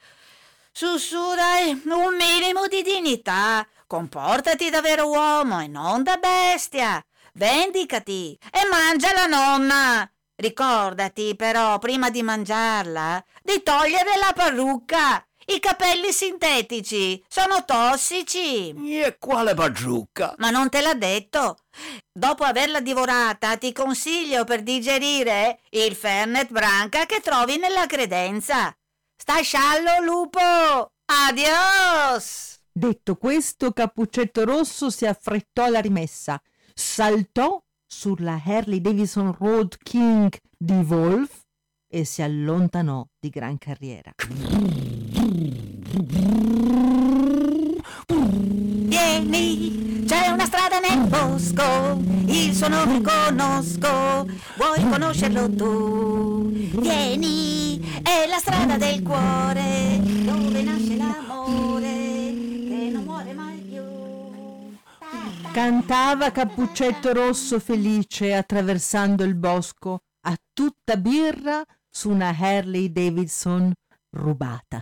Su, 0.72 0.98
su, 0.98 1.36
dai, 1.36 1.80
un 1.86 2.16
minimo 2.16 2.66
di 2.68 2.82
dignità. 2.82 3.68
Comportati 3.86 4.72
da 4.72 4.82
vero 4.82 5.10
uomo 5.10 5.60
e 5.60 5.68
non 5.68 6.02
da 6.02 6.18
bestia. 6.18 7.00
Vendicati 7.34 8.36
e 8.50 8.68
mangia 8.68 9.14
la 9.14 9.28
nonna. 9.28 10.12
Ricordati 10.42 11.36
però, 11.36 11.78
prima 11.78 12.10
di 12.10 12.24
mangiarla, 12.24 13.24
di 13.44 13.62
togliere 13.62 14.18
la 14.18 14.34
parrucca. 14.34 15.24
I 15.46 15.60
capelli 15.60 16.12
sintetici 16.12 17.24
sono 17.28 17.64
tossici. 17.64 18.74
e 19.04 19.18
quale 19.20 19.54
parrucca 19.54 20.34
Ma 20.40 20.50
non 20.50 20.70
te 20.70 20.82
l'ha 20.82 20.96
detto? 20.96 21.58
Dopo 22.12 22.44
averla 22.44 22.80
divorata, 22.80 23.56
ti 23.58 23.72
consiglio 23.72 24.44
per 24.44 24.64
digerire 24.64 25.60
il 25.70 25.94
Fernet 25.96 26.50
Branca 26.50 27.06
che 27.06 27.20
trovi 27.20 27.58
nella 27.58 27.86
credenza. 27.86 28.76
Stai 29.16 29.44
sciallo, 29.44 30.02
lupo! 30.02 30.40
Adios! 31.06 32.62
Detto 32.72 33.16
questo, 33.16 33.74
Cappuccetto 33.74 34.44
Rosso 34.44 34.90
si 34.90 35.06
affrettò 35.06 35.66
alla 35.66 35.82
rimessa, 35.82 36.42
saltò 36.74 37.62
sulla 37.94 38.42
Harley 38.44 38.80
Davidson 38.80 39.36
Road 39.38 39.78
King 39.84 40.34
di 40.58 40.74
Wolf 40.88 41.42
e 41.88 42.06
si 42.06 42.22
allontanò 42.22 43.06
di 43.20 43.30
gran 43.30 43.58
carriera. 43.58 44.14
Vieni, 48.88 50.06
c'è 50.08 50.30
una 50.30 50.46
strada 50.46 50.80
nel 50.80 51.06
bosco, 51.08 52.00
il 52.28 52.56
suo 52.56 52.70
nome 52.70 53.02
conosco, 53.02 54.26
vuoi 54.56 54.90
conoscerlo 54.90 55.54
tu? 55.54 56.50
Vieni, 56.50 57.80
è 58.02 58.26
la 58.28 58.38
strada 58.38 58.78
del 58.78 59.04
cuore, 59.04 60.00
dove 60.02 60.62
nasce 60.64 60.96
l'amore, 60.96 62.11
Cantava 65.54 66.32
Cappuccetto 66.32 67.12
Rosso 67.12 67.60
felice 67.60 68.34
attraversando 68.34 69.26
il 69.26 69.36
bosco 69.36 70.00
a 70.22 70.38
tutta 70.54 70.96
birra 70.96 71.62
su 71.90 72.10
una 72.10 72.30
Harley 72.30 72.90
Davidson 72.90 73.74
rubata. 74.16 74.82